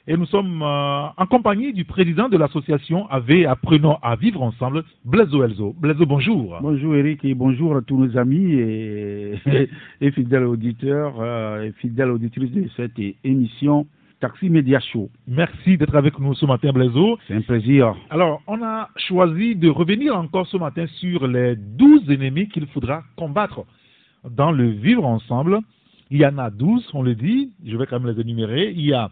Et 0.06 0.16
nous 0.16 0.24
sommes 0.24 0.62
euh, 0.62 1.08
en 1.14 1.26
compagnie 1.26 1.74
du 1.74 1.84
président 1.84 2.30
de 2.30 2.38
l'association 2.38 3.06
AV 3.10 3.44
Apprenons 3.44 3.98
à 4.00 4.16
vivre 4.16 4.40
ensemble, 4.40 4.84
Blaiseau 5.04 5.44
Elzo. 5.44 5.76
Blaiseau, 5.78 6.06
bonjour. 6.06 6.56
Bonjour 6.62 6.96
Eric 6.96 7.26
et 7.26 7.34
bonjour 7.34 7.76
à 7.76 7.82
tous 7.82 7.98
nos 7.98 8.16
amis 8.16 8.54
et, 8.54 9.34
fidèles 10.12 10.44
auditeurs 10.44 11.16
euh, 11.20 11.64
et 11.64 11.72
fidèles 11.72 12.08
auditrices 12.08 12.52
de 12.52 12.70
cette 12.74 12.98
émission 13.22 13.86
Taxi 14.20 14.50
Média 14.50 14.80
Show. 14.80 15.10
Merci 15.28 15.76
d'être 15.76 15.94
avec 15.94 16.18
nous 16.18 16.34
ce 16.34 16.44
matin, 16.44 16.72
Blaiseau. 16.72 17.18
C'est 17.28 17.34
un 17.34 17.40
plaisir. 17.40 17.94
Alors, 18.10 18.42
on 18.48 18.62
a 18.62 18.88
choisi 18.96 19.54
de 19.54 19.68
revenir 19.68 20.16
encore 20.16 20.46
ce 20.48 20.56
matin 20.56 20.86
sur 20.98 21.26
les 21.28 21.54
douze 21.54 22.10
ennemis 22.10 22.48
qu'il 22.48 22.66
faudra 22.66 23.04
combattre 23.16 23.64
dans 24.28 24.50
le 24.50 24.70
vivre 24.70 25.04
ensemble. 25.04 25.60
Il 26.10 26.18
y 26.18 26.26
en 26.26 26.36
a 26.38 26.50
douze, 26.50 26.88
on 26.94 27.02
le 27.02 27.14
dit, 27.14 27.52
je 27.64 27.76
vais 27.76 27.86
quand 27.86 28.00
même 28.00 28.12
les 28.12 28.20
énumérer. 28.20 28.72
Il 28.72 28.86
y 28.86 28.92
a 28.92 29.10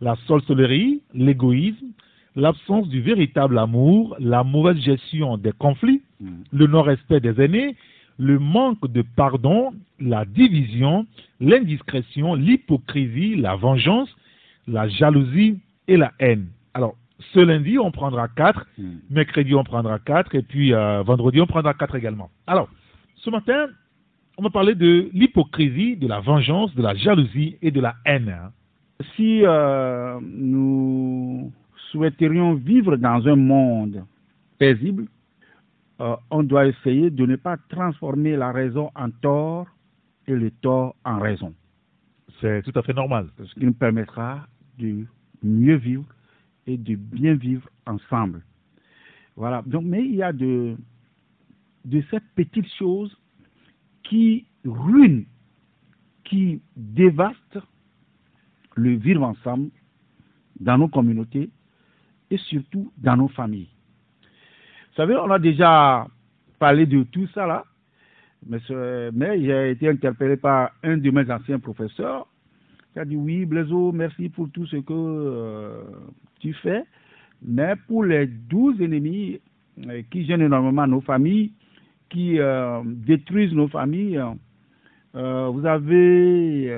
la 0.00 0.16
sorcellerie, 0.26 1.00
l'égoïsme, 1.14 1.86
l'absence 2.34 2.88
du 2.88 3.00
véritable 3.00 3.58
amour, 3.58 4.16
la 4.18 4.42
mauvaise 4.42 4.78
gestion 4.78 5.36
des 5.36 5.52
conflits, 5.52 6.02
mm. 6.20 6.28
le 6.52 6.66
non-respect 6.66 7.20
des 7.20 7.40
aînés, 7.40 7.76
le 8.18 8.38
manque 8.38 8.90
de 8.90 9.02
pardon, 9.16 9.72
la 10.00 10.24
division, 10.24 11.06
l'indiscrétion, 11.40 12.34
l'hypocrisie, 12.34 13.36
la 13.36 13.54
vengeance, 13.54 14.08
la 14.70 14.88
jalousie 14.88 15.58
et 15.88 15.96
la 15.96 16.12
haine. 16.18 16.46
Alors, 16.74 16.96
ce 17.32 17.40
lundi, 17.40 17.78
on 17.78 17.90
prendra 17.90 18.28
quatre, 18.28 18.66
mm. 18.78 18.84
mercredi, 19.10 19.54
on 19.54 19.64
prendra 19.64 19.98
quatre, 19.98 20.34
et 20.34 20.42
puis 20.42 20.72
euh, 20.72 21.02
vendredi, 21.02 21.40
on 21.40 21.46
prendra 21.46 21.74
quatre 21.74 21.96
également. 21.96 22.30
Alors, 22.46 22.68
ce 23.16 23.30
matin, 23.30 23.68
on 24.38 24.42
va 24.42 24.50
parler 24.50 24.74
de 24.74 25.10
l'hypocrisie, 25.12 25.96
de 25.96 26.06
la 26.06 26.20
vengeance, 26.20 26.74
de 26.74 26.82
la 26.82 26.94
jalousie 26.94 27.58
et 27.60 27.70
de 27.70 27.80
la 27.80 27.96
haine. 28.06 28.30
Hein. 28.30 28.52
Si 29.16 29.44
euh, 29.44 30.18
nous 30.22 31.52
souhaiterions 31.90 32.54
vivre 32.54 32.96
dans 32.96 33.26
un 33.26 33.36
monde 33.36 34.04
paisible, 34.58 35.06
euh, 36.00 36.16
on 36.30 36.42
doit 36.42 36.66
essayer 36.66 37.10
de 37.10 37.26
ne 37.26 37.36
pas 37.36 37.56
transformer 37.68 38.36
la 38.36 38.52
raison 38.52 38.90
en 38.94 39.10
tort 39.10 39.66
et 40.26 40.34
le 40.34 40.50
tort 40.50 40.94
en 41.04 41.18
raison. 41.18 41.52
C'est 42.40 42.62
tout 42.62 42.78
à 42.78 42.82
fait 42.82 42.94
normal. 42.94 43.26
Ce 43.44 43.54
qui 43.54 43.66
nous 43.66 43.74
permettra 43.74 44.46
de 44.80 45.06
mieux 45.42 45.76
vivre 45.76 46.04
et 46.66 46.76
de 46.76 46.94
bien 46.94 47.34
vivre 47.34 47.68
ensemble. 47.86 48.42
Voilà. 49.36 49.62
Donc, 49.66 49.84
mais 49.84 50.04
il 50.04 50.16
y 50.16 50.22
a 50.22 50.32
de, 50.32 50.76
de 51.84 52.02
cette 52.10 52.28
petite 52.34 52.68
chose 52.78 53.16
qui 54.02 54.46
ruine, 54.64 55.24
qui 56.24 56.60
dévaste 56.76 57.58
le 58.76 58.94
vivre 58.96 59.22
ensemble 59.22 59.70
dans 60.58 60.78
nos 60.78 60.88
communautés 60.88 61.50
et 62.30 62.36
surtout 62.36 62.92
dans 62.98 63.16
nos 63.16 63.28
familles. 63.28 63.70
Vous 64.90 64.96
savez, 64.96 65.16
on 65.16 65.30
a 65.30 65.38
déjà 65.38 66.06
parlé 66.58 66.86
de 66.86 67.02
tout 67.04 67.26
ça 67.28 67.46
là, 67.46 67.64
mais, 68.46 68.58
mais 69.12 69.42
j'ai 69.42 69.70
été 69.70 69.88
interpellé 69.88 70.36
par 70.36 70.72
un 70.82 70.96
de 70.98 71.10
mes 71.10 71.30
anciens 71.30 71.58
professeurs 71.58 72.26
qui 72.92 72.98
a 72.98 73.04
dit 73.04 73.16
oui, 73.16 73.44
Blaiseau, 73.44 73.92
merci 73.92 74.28
pour 74.28 74.48
tout 74.50 74.66
ce 74.66 74.76
que 74.76 74.92
euh, 74.92 75.82
tu 76.40 76.52
fais, 76.54 76.84
mais 77.42 77.74
pour 77.86 78.04
les 78.04 78.26
douze 78.26 78.80
ennemis 78.80 79.40
euh, 79.86 80.02
qui 80.10 80.24
gênent 80.24 80.42
énormément 80.42 80.86
nos 80.86 81.00
familles, 81.00 81.52
qui 82.08 82.38
euh, 82.38 82.82
détruisent 82.84 83.54
nos 83.54 83.68
familles. 83.68 84.20
Vous 85.12 85.66
avez 85.66 86.72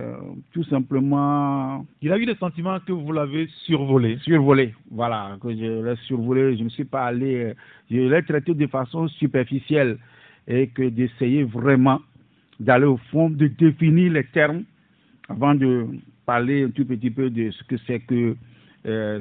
tout 0.52 0.64
simplement. 0.64 1.84
Il 2.00 2.10
a 2.12 2.16
eu 2.16 2.24
le 2.24 2.34
sentiment 2.36 2.78
que 2.80 2.92
vous 2.92 3.12
l'avez 3.12 3.46
survolé. 3.66 4.16
Survolé, 4.22 4.74
voilà, 4.90 5.36
que 5.38 5.50
je 5.50 5.84
l'ai 5.84 5.96
survolé. 6.06 6.56
Je 6.56 6.64
ne 6.64 6.70
suis 6.70 6.86
pas 6.86 7.04
allé. 7.04 7.52
Je 7.90 7.98
l'ai 7.98 8.22
traité 8.22 8.54
de 8.54 8.66
façon 8.68 9.06
superficielle 9.08 9.98
et 10.48 10.68
que 10.68 10.88
d'essayer 10.88 11.44
vraiment 11.44 12.00
d'aller 12.58 12.86
au 12.86 12.96
fond, 13.10 13.28
de 13.28 13.48
définir 13.48 14.12
les 14.12 14.24
termes 14.24 14.64
avant 15.28 15.54
de 15.54 15.86
parler 16.26 16.64
un 16.64 16.70
tout 16.70 16.84
petit 16.84 17.10
peu 17.10 17.30
de 17.30 17.50
ce 17.50 17.64
que 17.64 17.76
c'est 17.86 18.00
que 18.00 18.36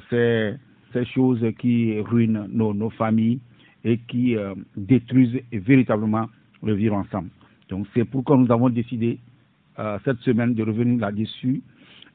ces, 0.09 0.53
ces, 0.93 1.05
choses 1.05 1.45
qui 1.59 1.99
ruinent 1.99 2.47
nos, 2.51 2.89
familles 2.89 3.39
et 3.83 3.97
qui 3.97 4.35
euh, 4.35 4.55
détruisent 4.75 5.39
véritablement 5.51 6.27
le 6.63 6.73
vivre 6.73 6.95
ensemble. 6.95 7.29
Donc 7.69 7.87
c'est 7.93 8.05
pourquoi 8.05 8.37
nous 8.37 8.51
avons 8.51 8.69
décidé 8.69 9.19
euh, 9.79 9.97
cette 10.03 10.19
semaine 10.19 10.53
de 10.53 10.63
revenir 10.63 10.99
là-dessus 10.99 11.61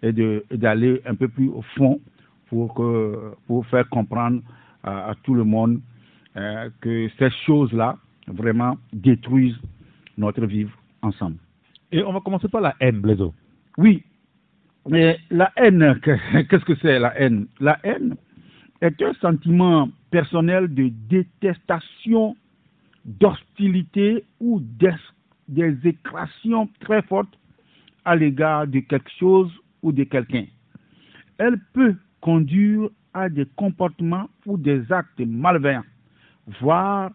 et 0.02 0.12
d'aller 0.12 1.00
un 1.06 1.14
peu 1.14 1.28
plus 1.28 1.48
au 1.48 1.62
fond 1.76 2.00
pour, 2.48 2.74
pour 3.46 3.66
faire 3.66 3.88
comprendre 3.88 4.42
à 4.84 5.14
tout 5.24 5.34
le 5.34 5.42
monde 5.42 5.80
euh, 6.36 6.68
que 6.82 7.08
ces 7.18 7.30
choses-là 7.46 7.96
vraiment 8.26 8.76
détruisent 8.92 9.58
notre 10.18 10.44
vivre 10.44 10.70
ensemble. 11.00 11.36
Et 11.90 12.02
on 12.04 12.12
va 12.12 12.20
commencer 12.20 12.48
par 12.48 12.60
la 12.60 12.74
haine, 12.78 13.00
Blaiseau. 13.00 13.32
Oui, 13.76 14.02
mais 14.88 15.18
la 15.30 15.52
haine, 15.56 16.00
qu'est-ce 16.02 16.64
que 16.64 16.76
c'est 16.76 16.98
la 16.98 17.18
haine? 17.20 17.46
La 17.60 17.78
haine 17.82 18.16
est 18.80 19.00
un 19.02 19.12
sentiment 19.14 19.88
personnel 20.10 20.72
de 20.72 20.90
détestation, 21.08 22.36
d'hostilité 23.04 24.24
ou 24.40 24.60
des 25.48 25.76
écrations 25.84 26.68
très 26.80 27.02
fortes 27.02 27.38
à 28.04 28.16
l'égard 28.16 28.66
de 28.66 28.80
quelque 28.80 29.10
chose 29.18 29.52
ou 29.82 29.92
de 29.92 30.04
quelqu'un. 30.04 30.46
Elle 31.38 31.58
peut 31.72 31.96
conduire 32.20 32.88
à 33.12 33.28
des 33.28 33.46
comportements 33.56 34.28
ou 34.46 34.56
des 34.56 34.90
actes 34.92 35.20
malveillants, 35.20 35.84
voire 36.60 37.10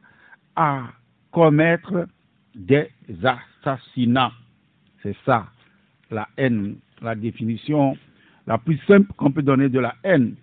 à 0.56 0.84
commettre 1.32 2.08
des 2.56 2.90
assassinats. 3.24 4.32
C'est 5.02 5.16
ça, 5.26 5.48
la 6.12 6.28
haine, 6.38 6.76
la 7.02 7.16
définition 7.16 7.98
la 8.48 8.58
plus 8.58 8.78
simple 8.88 9.12
qu'on 9.18 9.32
peut 9.32 9.42
donner 9.42 9.70
de 9.70 9.80
la 9.80 9.96
haine. 10.04 10.36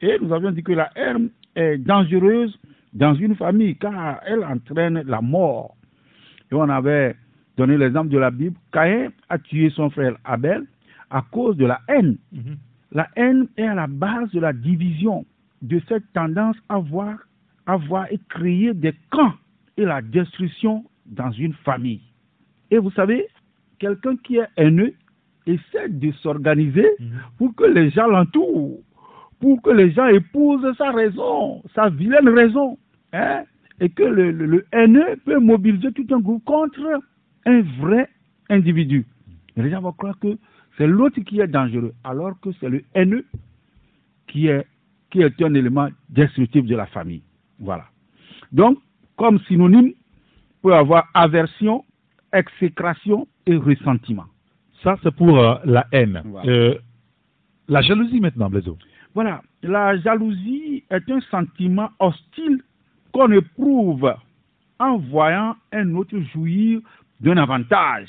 Et 0.00 0.16
nous 0.20 0.32
avions 0.32 0.52
dit 0.52 0.62
que 0.62 0.72
la 0.72 0.90
haine 0.96 1.30
est 1.54 1.78
dangereuse 1.78 2.58
dans 2.92 3.14
une 3.14 3.34
famille 3.36 3.76
car 3.76 4.20
elle 4.26 4.44
entraîne 4.44 5.02
la 5.06 5.20
mort. 5.20 5.76
Et 6.50 6.54
on 6.54 6.68
avait 6.68 7.16
donner 7.56 7.76
l'exemple 7.76 8.08
de 8.08 8.18
la 8.18 8.30
Bible, 8.30 8.56
Caïn 8.72 9.10
a 9.28 9.38
tué 9.38 9.70
son 9.70 9.90
frère 9.90 10.16
Abel 10.24 10.64
à 11.10 11.22
cause 11.30 11.56
de 11.56 11.66
la 11.66 11.80
haine. 11.88 12.16
Mhm. 12.32 12.56
La 12.92 13.08
haine 13.16 13.48
est 13.56 13.66
à 13.66 13.74
la 13.74 13.86
base 13.86 14.30
de 14.32 14.40
la 14.40 14.52
division, 14.52 15.24
de 15.60 15.80
cette 15.88 16.10
tendance 16.12 16.56
à 16.68 16.78
voir, 16.78 17.18
à 17.66 17.76
voir 17.76 18.06
et 18.10 18.18
créer 18.28 18.74
des 18.74 18.94
camps 19.10 19.34
et 19.76 19.84
la 19.84 20.02
destruction 20.02 20.84
dans 21.06 21.30
une 21.32 21.54
famille. 21.54 22.00
Et 22.70 22.78
vous 22.78 22.90
savez, 22.92 23.26
quelqu'un 23.78 24.16
qui 24.16 24.36
est 24.36 24.48
haineux 24.56 24.94
essaie 25.46 25.88
de 25.88 26.12
s'organiser 26.22 26.88
Mhm. 27.00 27.06
pour 27.38 27.54
que 27.54 27.64
les 27.64 27.90
gens 27.90 28.06
l'entourent, 28.06 28.78
pour 29.40 29.60
que 29.62 29.70
les 29.70 29.90
gens 29.92 30.06
épousent 30.06 30.76
sa 30.76 30.90
raison, 30.92 31.62
sa 31.74 31.88
vilaine 31.90 32.28
raison, 32.28 32.78
hein, 33.12 33.42
et 33.80 33.88
que 33.88 34.02
le, 34.04 34.30
le- 34.30 34.46
le 34.46 34.66
haineux 34.72 35.16
peut 35.24 35.38
mobiliser 35.40 35.90
tout 35.92 36.06
un 36.12 36.20
groupe 36.20 36.44
contre 36.44 37.00
un 37.46 37.62
vrai 37.80 38.08
individu. 38.50 39.04
Et 39.56 39.62
les 39.62 39.70
gens 39.70 39.80
vont 39.80 39.92
croire 39.92 40.18
que 40.18 40.38
c'est 40.78 40.86
l'autre 40.86 41.20
qui 41.20 41.40
est 41.40 41.46
dangereux, 41.48 41.92
alors 42.04 42.38
que 42.40 42.50
c'est 42.60 42.68
le 42.68 42.82
haineux 42.94 43.24
qui 44.28 44.46
est, 44.46 44.66
qui 45.10 45.20
est 45.22 45.42
un 45.42 45.54
élément 45.54 45.88
destructif 46.08 46.64
de 46.64 46.76
la 46.76 46.86
famille. 46.86 47.22
Voilà. 47.58 47.84
Donc, 48.52 48.78
comme 49.16 49.38
synonyme, 49.40 49.92
peut 50.62 50.74
avoir 50.74 51.08
aversion, 51.14 51.84
exécration 52.32 53.26
et 53.46 53.56
ressentiment. 53.56 54.24
Ça, 54.82 54.96
c'est 55.02 55.14
pour 55.14 55.38
euh, 55.38 55.54
la 55.64 55.86
haine. 55.92 56.22
Euh, 56.44 56.74
la 57.68 57.82
jalousie 57.82 58.20
maintenant, 58.20 58.50
Blaiseau. 58.50 58.76
Voilà, 59.14 59.42
la 59.62 59.96
jalousie 59.98 60.84
est 60.90 61.08
un 61.10 61.20
sentiment 61.30 61.90
hostile 62.00 62.62
qu'on 63.12 63.30
éprouve 63.30 64.14
en 64.78 64.96
voyant 64.98 65.54
un 65.72 65.94
autre 65.94 66.18
jouir 66.32 66.80
d'un 67.20 67.36
avantage 67.36 68.08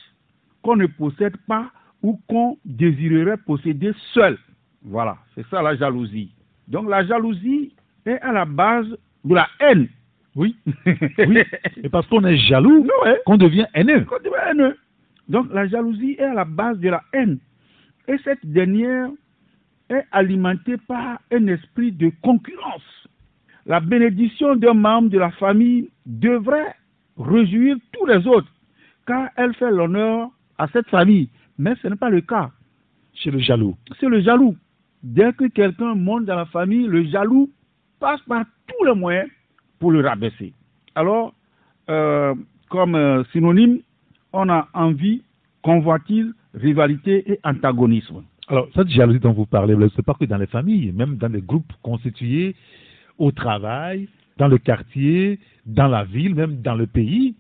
qu'on 0.62 0.78
ne 0.78 0.88
possède 0.88 1.36
pas 1.48 1.70
ou 2.02 2.20
qu'on 2.28 2.58
désirerait 2.66 3.38
posséder 3.38 3.92
seul. 4.14 4.38
Voilà, 4.84 5.18
c'est 5.36 5.46
ça 5.48 5.62
la 5.62 5.76
jalousie. 5.76 6.34
Donc 6.68 6.90
la 6.90 7.06
jalousie 7.06 7.74
est 8.06 8.20
à 8.22 8.32
la 8.32 8.46
base 8.46 8.88
de 9.24 9.36
la 9.36 9.48
haine. 9.60 9.88
Oui. 10.36 10.56
oui. 11.18 11.44
Et 11.84 11.90
parce 11.90 12.08
qu'on 12.08 12.24
est 12.26 12.38
jaloux, 12.38 12.88
Ouais. 13.06 13.20
qu'on 13.26 13.38
devient 13.38 13.68
haineux. 13.76 14.02
Qu'on 14.06 14.18
devient 14.18 14.50
haineux. 14.50 14.78
Donc 15.30 15.52
la 15.54 15.68
jalousie 15.68 16.16
est 16.18 16.24
à 16.24 16.34
la 16.34 16.46
base 16.46 16.80
de 16.80 16.90
la 16.90 17.02
haine. 17.14 17.40
Et 18.08 18.18
cette 18.24 18.46
dernière 18.46 19.10
est 19.90 20.06
alimentée 20.12 20.78
par 20.78 21.20
un 21.32 21.48
esprit 21.48 21.92
de 21.92 22.12
concurrence. 22.22 23.08
La 23.66 23.80
bénédiction 23.80 24.56
d'un 24.56 24.74
membre 24.74 25.10
de 25.10 25.18
la 25.18 25.32
famille 25.32 25.90
devrait 26.06 26.76
réjouir 27.18 27.78
tous 27.94 28.06
les 28.06 28.28
autres, 28.28 28.52
car 29.08 29.30
elle 29.38 29.54
fait 29.56 29.72
l'honneur 29.72 30.30
à 30.58 30.68
cette 30.68 30.90
famille. 30.90 31.30
Mais 31.58 31.74
ce 31.82 31.88
n'est 31.88 31.96
pas 31.96 32.10
le 32.10 32.22
cas. 32.22 32.52
Chez 33.14 33.32
le 33.32 33.40
jaloux. 33.40 33.78
C'est 34.00 34.10
le 34.10 34.22
jaloux. 34.22 34.56
Dès 35.04 35.34
que 35.34 35.46
quelqu'un 35.46 35.96
monte 35.96 36.26
dans 36.26 36.36
la 36.36 36.46
famille, 36.46 36.88
le 36.88 37.06
jaloux 37.06 37.50
passe 38.00 38.22
par 38.22 38.44
tous 38.68 38.86
les 38.86 38.96
moyens 38.96 39.30
pour 39.80 39.92
le 39.92 40.02
rabaisser. 40.02 40.54
Alors, 40.96 41.34
euh, 41.90 42.34
comme 42.70 42.96
euh, 42.96 43.24
synonyme, 43.32 43.80
on 44.34 44.50
a 44.50 44.68
envie, 44.74 45.22
convoitise, 45.62 46.34
rivalité 46.54 47.32
et 47.32 47.40
antagonisme. 47.44 48.24
Alors, 48.48 48.68
cette 48.76 48.90
jalousie 48.90 49.20
dont 49.20 49.32
vous 49.32 49.46
parlez, 49.46 49.76
c'est 49.96 50.06
pas 50.06 50.16
que 50.16 50.26
dans 50.26 50.38
les 50.38 50.48
familles, 50.48 50.92
même 50.92 51.16
dans 51.16 51.32
les 51.32 51.42
groupes 51.42 51.72
constitués 51.82 52.56
au 53.18 53.32
travail, 53.32 54.10
dans 54.38 54.48
le 54.48 54.58
quartier, 54.58 55.40
dans 55.66 55.88
la 55.88 56.04
ville, 56.04 56.36
même 56.36 56.62
dans 56.62 56.76
le 56.76 56.88
pays, 56.88 57.36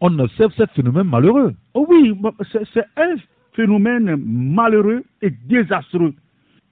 on 0.00 0.18
observe 0.18 0.52
ce 0.56 0.66
phénomène 0.74 1.06
malheureux. 1.08 1.54
Oh 1.74 1.86
oui, 1.88 2.12
c'est 2.50 2.64
c'est 2.72 2.84
un 2.96 3.14
phénomène 3.52 4.16
malheureux 4.16 5.04
et 5.22 5.30
désastreux. 5.30 6.14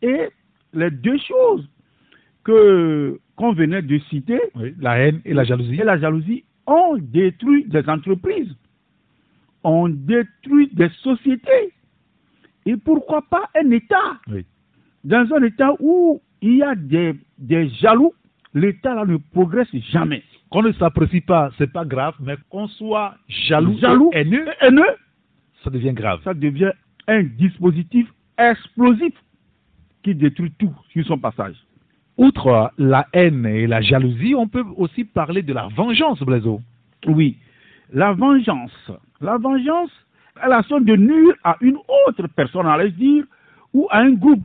Et 0.02 0.28
les 0.72 0.90
deux 0.90 1.18
choses 1.18 1.68
que 2.44 3.20
qu'on 3.36 3.52
venait 3.52 3.82
de 3.82 3.98
citer, 4.10 4.40
Oui, 4.56 4.74
la 4.80 4.98
haine 4.98 5.20
et 5.24 5.34
la 5.34 5.44
jalousie. 5.44 5.74
et 5.80 5.84
la 5.84 5.98
jalousie 5.98 6.44
ont 6.66 6.96
détruit 6.98 7.64
des 7.68 7.88
entreprises, 7.88 8.52
ont 9.64 9.88
détruit 9.88 10.68
des 10.72 10.88
sociétés. 11.02 11.72
Et 12.66 12.76
pourquoi 12.76 13.22
pas 13.22 13.48
un 13.60 13.70
État 13.70 14.18
Oui. 14.30 14.44
Dans 15.04 15.26
un 15.34 15.42
État 15.42 15.72
où 15.80 16.20
il 16.42 16.56
y 16.56 16.62
a 16.62 16.74
des, 16.74 17.14
des 17.38 17.68
jaloux, 17.70 18.12
l'État 18.54 18.94
là 18.94 19.04
ne 19.04 19.16
progresse 19.16 19.68
jamais. 19.92 20.22
Qu'on 20.50 20.62
ne 20.62 20.72
s'apprécie 20.72 21.20
pas, 21.20 21.50
c'est 21.58 21.72
pas 21.72 21.84
grave, 21.84 22.14
mais 22.20 22.36
qu'on 22.48 22.68
soit 22.68 23.14
jaloux, 23.28 23.76
Jaloux. 23.78 24.10
et 24.14 24.20
haineux, 24.20 24.46
Et 24.62 24.66
haineux, 24.66 24.96
ça 25.62 25.70
devient 25.70 25.92
grave. 25.92 26.20
ça 26.24 26.34
devient 26.34 26.72
un 27.06 27.22
dispositif 27.22 28.06
explosif 28.38 29.12
qui 30.02 30.14
détruit 30.14 30.52
tout 30.58 30.72
sur 30.90 31.04
son 31.06 31.18
passage. 31.18 31.56
Outre 32.16 32.72
la 32.78 33.06
haine 33.12 33.46
et 33.46 33.66
la 33.66 33.80
jalousie, 33.80 34.34
on 34.34 34.48
peut 34.48 34.64
aussi 34.76 35.04
parler 35.04 35.42
de 35.42 35.52
la 35.52 35.68
vengeance, 35.68 36.20
Blaiseau. 36.22 36.60
Oui, 37.06 37.36
la 37.92 38.12
vengeance. 38.12 38.90
La 39.20 39.38
vengeance 39.38 39.90
est 40.42 40.48
la 40.48 40.62
somme 40.64 40.84
de 40.84 40.96
nuire 40.96 41.34
à 41.44 41.56
une 41.60 41.76
autre 42.06 42.26
personne, 42.36 42.66
allais-je 42.66 42.94
dire, 42.94 43.24
ou 43.74 43.88
à 43.90 43.98
un 43.98 44.12
groupe, 44.12 44.42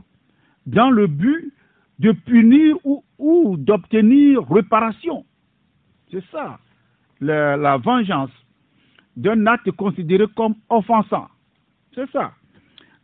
dans 0.66 0.90
le 0.90 1.06
but 1.06 1.52
de 1.98 2.12
punir 2.12 2.76
ou, 2.84 3.04
ou 3.18 3.56
d'obtenir 3.56 4.42
réparation. 4.50 5.24
C'est 6.10 6.24
ça, 6.30 6.58
la, 7.20 7.56
la 7.56 7.76
vengeance 7.76 8.30
d'un 9.16 9.46
acte 9.46 9.70
considéré 9.72 10.24
comme 10.34 10.54
offensant. 10.68 11.28
C'est 11.94 12.10
ça. 12.10 12.32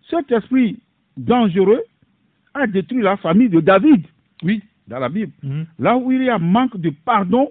Cet 0.09 0.33
esprit 0.33 0.81
dangereux 1.17 1.83
a 2.55 2.67
détruit 2.67 3.03
la 3.03 3.17
famille 3.19 3.49
de 3.49 3.61
David, 3.61 4.05
oui, 4.43 4.63
dans 4.89 4.99
la 4.99 5.09
Bible. 5.09 5.33
Là 5.79 5.97
où 5.97 6.11
il 6.11 6.23
y 6.25 6.29
a 6.31 6.39
manque 6.39 6.77
de 6.77 6.91
pardon, 7.05 7.49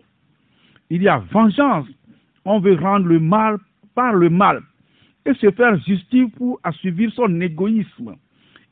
il 0.90 1.02
y 1.02 1.08
a 1.08 1.20
vengeance. 1.20 1.88
On 2.52 2.60
veut 2.60 2.74
rendre 2.76 3.06
le 3.06 3.20
mal 3.20 3.58
par 3.94 4.14
le 4.14 4.28
mal 4.32 4.64
et 5.24 5.36
se 5.36 5.52
faire 5.52 5.78
justice 5.84 6.32
pour 6.36 6.60
assouvir 6.64 7.12
son 7.14 7.40
égoïsme. 7.42 8.16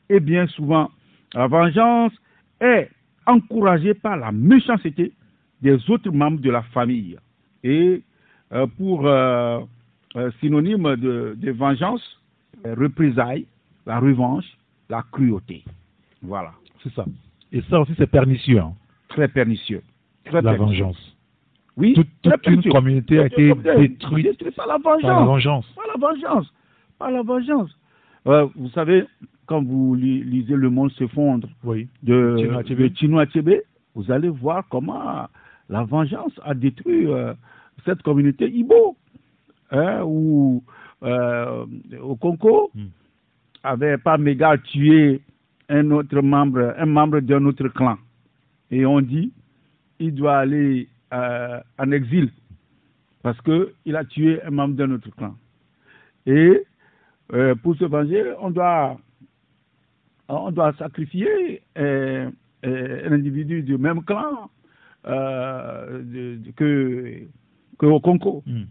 Et 0.08 0.18
bien 0.18 0.48
souvent, 0.48 0.90
la 1.32 1.46
vengeance 1.46 2.12
est 2.60 2.90
encouragée 3.24 3.94
par 3.94 4.16
la 4.16 4.32
méchanceté 4.32 5.12
des 5.62 5.78
autres 5.90 6.10
membres 6.10 6.40
de 6.40 6.50
la 6.50 6.62
famille. 6.62 7.16
Et 7.62 8.02
euh, 8.52 8.66
pour 8.78 9.06
euh, 9.06 9.60
euh, 10.16 10.30
synonyme 10.40 10.96
de, 10.96 11.36
de 11.38 11.50
vengeance, 11.52 12.02
représailles, 12.64 13.46
la 13.86 14.00
revanche, 14.00 14.46
la 14.88 15.04
cruauté. 15.12 15.62
Voilà. 16.20 16.50
C'est 16.82 16.92
ça. 16.94 17.04
Et 17.52 17.62
ça 17.70 17.78
aussi, 17.80 17.92
c'est 17.96 18.10
pernicieux, 18.10 18.58
hein, 18.58 18.74
Très 19.08 19.28
pernicieux. 19.28 19.82
Très 20.24 20.42
la 20.42 20.54
pernicieux. 20.54 20.82
vengeance. 20.84 21.16
Oui, 21.78 21.94
Toute, 21.94 22.08
toute 22.22 22.46
une 22.48 22.62
communauté 22.72 23.20
a 23.20 23.26
été 23.26 23.54
détruite 23.54 24.26
Détruite 24.26 24.56
par 24.56 24.66
la 24.66 24.78
par 24.80 24.98
la 25.00 25.20
vengeance. 25.24 25.66
Par 25.76 25.86
la 25.86 25.94
vengeance. 26.08 26.52
Par 26.98 27.10
la 27.12 27.22
vengeance. 27.22 27.70
Euh, 28.26 28.46
vous 28.56 28.68
savez, 28.70 29.04
quand 29.46 29.62
vous 29.62 29.94
li- 29.94 30.22
lisez 30.24 30.56
Le 30.56 30.68
Monde 30.70 30.90
s'effondre 30.92 31.48
Oui. 31.64 31.88
de 32.02 32.36
Chinua 32.96 33.22
Achebe. 33.22 33.62
vous 33.94 34.10
allez 34.10 34.28
voir 34.28 34.64
comment 34.68 35.28
la 35.68 35.84
vengeance 35.84 36.32
a 36.44 36.52
détruit 36.54 37.06
euh, 37.06 37.32
cette 37.84 38.02
communauté 38.02 38.50
Ibo, 38.50 38.96
hein, 39.70 40.02
où 40.04 40.62
euh, 41.04 41.64
au 42.02 42.16
Congo, 42.16 42.70
Hmm. 42.74 42.86
avait 43.62 43.98
pas 43.98 44.18
méga 44.18 44.58
tué 44.58 45.20
un 45.68 45.90
autre 45.92 46.20
membre, 46.22 46.74
un 46.76 46.86
membre 46.86 47.20
d'un 47.20 47.44
autre 47.44 47.68
clan. 47.68 47.98
Et 48.72 48.84
on 48.84 49.00
dit, 49.00 49.30
il 50.00 50.12
doit 50.14 50.38
aller 50.38 50.88
euh, 51.12 51.60
en 51.78 51.90
exil 51.92 52.30
parce 53.22 53.40
qu'il 53.42 53.96
a 53.96 54.04
tué 54.04 54.42
un 54.42 54.50
membre 54.50 54.74
d'un 54.76 54.90
autre 54.92 55.10
clan. 55.16 55.34
Et 56.26 56.62
euh, 57.32 57.54
pour 57.56 57.76
se 57.76 57.84
venger, 57.84 58.32
on 58.40 58.50
doit, 58.50 58.98
on 60.28 60.50
doit 60.50 60.72
sacrifier 60.74 61.62
euh, 61.76 62.30
un 62.62 63.12
individu 63.12 63.62
du 63.62 63.76
même 63.78 64.02
clan 64.04 64.50
de- 65.04 66.36
de- 66.36 66.50
que, 66.56 67.22
que 67.78 67.86
au 67.86 68.00
Congo. 68.00 68.42
Hmm. 68.46 68.64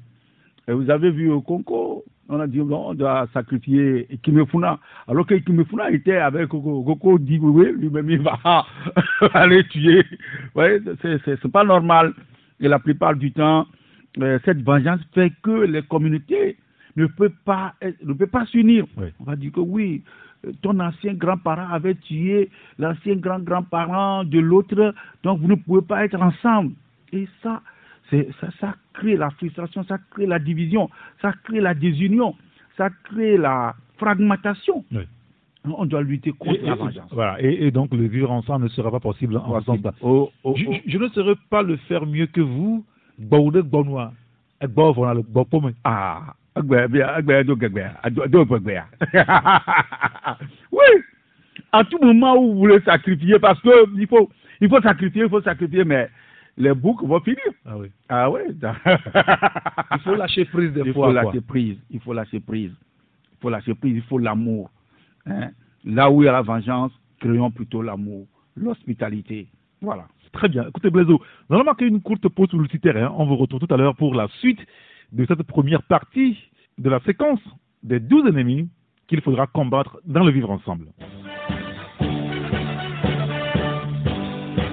Et 0.68 0.74
vous 0.74 0.90
avez 0.90 1.12
vu 1.12 1.30
au 1.32 1.42
Congo, 1.42 2.04
on 2.30 2.40
a 2.40 2.48
dit 2.48 2.60
non, 2.60 2.90
on 2.90 2.94
doit 2.94 3.28
sacrifier 3.34 4.08
Kimefuna. 4.24 4.80
Alors 5.08 5.26
que 5.26 5.36
Kimefuna 5.36 5.92
était 5.92 6.18
avec 6.18 6.50
Goko, 6.50 6.82
Goko 6.82 7.20
dit 7.20 7.40
oui, 7.42 7.72
lui-même 7.78 8.10
il 8.10 8.20
va 8.22 8.38
aller 9.34 9.64
tuer. 9.70 10.04
Ouais, 10.56 10.80
c'est- 11.02 11.48
pas 11.48 11.64
normal. 11.64 12.14
Et 12.60 12.68
la 12.68 12.80
plupart 12.80 13.16
du 13.16 13.32
temps, 13.32 13.68
euh, 14.20 14.40
cette 14.46 14.62
vengeance 14.64 15.00
fait 15.14 15.32
que 15.44 15.52
les 15.66 15.84
communautés 15.84 16.58
ne 16.96 17.06
peuvent 17.06 17.32
pas, 17.46 17.76
être- 17.82 18.04
ne 18.04 18.14
peuvent 18.14 18.28
pas 18.30 18.46
s'unir. 18.48 18.86
Oui. 18.98 19.08
On 19.20 19.24
va 19.26 19.36
dire 19.36 19.52
que 19.52 19.60
oui, 19.60 20.04
euh, 20.46 20.52
ton 20.62 20.80
ancien 20.80 21.14
grand-parent 21.14 21.70
avait 21.72 21.96
tué 21.96 22.50
l'ancien 22.80 23.16
grand-grand-parent 23.16 24.24
de 24.24 24.40
l'autre, 24.40 24.94
donc 25.24 25.40
vous 25.40 25.48
ne 25.48 25.56
pouvez 25.56 25.82
pas 25.84 26.04
être 26.04 26.20
ensemble. 26.22 26.74
Et 27.14 27.28
ça, 27.44 27.62
ça, 28.12 28.48
ça 28.60 28.76
crée 28.94 29.16
la 29.18 29.30
frustration, 29.32 29.84
ça 29.84 29.98
crée 30.12 30.26
la 30.26 30.40
division, 30.40 30.90
ça 31.22 31.34
crée 31.44 31.60
la 31.62 31.74
désunion, 31.74 32.36
ça 32.78 32.90
crée 33.06 33.38
la 33.38 33.76
fragmentation. 33.98 34.84
Oui. 34.92 35.04
On 35.70 35.86
doit 35.86 36.02
lutter 36.02 36.32
contre 36.32 36.56
Et- 36.56 36.66
la 36.66 36.74
et- 36.74 36.78
vengeance. 36.78 37.12
Voilà, 37.12 37.42
et, 37.42 37.68
et 37.68 37.72
donc 37.72 37.94
le 37.94 38.08
vivre 38.08 38.32
ensemble 38.32 38.66
ne 38.66 38.70
sera 38.70 38.90
pas 38.92 39.00
possible 39.02 39.36
en. 39.38 39.60
Oh, 40.02 40.32
oh, 40.44 40.54
Je, 40.56 40.66
oh. 40.68 40.74
je- 40.86 40.98
ne 40.98 41.08
saurais 41.10 41.36
pas 41.50 41.62
le 41.62 41.76
faire 41.88 42.06
mieux 42.06 42.28
que 42.28 42.42
vous. 42.42 42.86
Et 43.20 43.26
pomme. 43.26 44.12
Ah, 45.84 46.34
oui, 50.72 51.04
à 51.72 51.84
tout 51.84 52.00
moment 52.02 52.36
où 52.38 52.54
vous 52.54 52.58
voulez 52.60 52.80
sacrifier, 52.82 53.40
parce 53.40 53.60
que 53.62 53.70
il 54.00 54.08
faut, 54.08 54.30
il 54.62 54.70
faut 54.70 54.82
sacrifier, 54.82 55.24
il 55.24 55.30
faut 55.30 55.42
sacrifier, 55.42 55.84
mais 55.84 56.10
les 56.58 56.74
boucs 56.74 57.04
vont 57.04 57.20
finir. 57.22 57.38
Ah 57.66 57.78
oui. 57.78 57.88
Ah 58.10 58.30
ouais. 58.32 58.46
Il 59.92 60.00
faut 60.04 60.16
lâcher 60.16 60.46
prise 60.46 60.72
des 60.74 60.82
il 60.86 60.94
fois. 60.94 61.08
faut 61.08 61.14
lâcher 61.14 61.42
prise. 61.42 61.78
Il 61.90 62.00
faut 62.00 62.14
lâcher 62.14 62.40
prise. 62.40 62.72
Il 63.34 63.38
faut 63.42 63.50
lâcher 63.50 63.74
prise. 63.76 63.96
Il 63.96 64.02
faut 64.04 64.18
l'amour. 64.18 64.70
hein. 65.26 65.50
Là 65.86 66.10
où 66.12 66.22
il 66.22 66.26
y 66.26 66.28
a 66.30 66.32
la 66.34 66.42
vengeance, 66.42 66.92
créons 67.20 67.52
plutôt 67.52 67.82
l'amour, 67.82 68.28
l'hospitalité. 68.56 69.48
Voilà. 69.82 70.08
Très 70.34 70.50
bien. 70.50 70.68
Écoutez, 70.68 70.90
Blaiseau, 70.90 71.22
nous 71.50 71.56
allons 71.56 71.64
marquer 71.66 71.86
une 71.86 72.02
courte 72.02 72.28
pause 72.28 72.50
publicitaire. 72.50 72.98
hein. 72.98 73.14
On 73.18 73.26
vous 73.26 73.38
retrouve 73.38 73.60
tout 73.66 73.74
à 73.74 73.78
l'heure 73.78 73.96
pour 73.96 74.14
la 74.16 74.28
suite 74.40 74.60
de 75.14 75.26
cette 75.26 75.44
première 75.44 75.84
partie 75.84 76.38
de 76.78 76.90
la 76.90 77.00
séquence 77.02 77.40
des 77.84 78.00
12 78.00 78.28
ennemis 78.28 78.70
qu'il 79.08 79.22
faudra 79.22 79.48
combattre 79.48 80.00
dans 80.06 80.24
le 80.24 80.32
vivre 80.32 80.52
ensemble. 80.52 80.88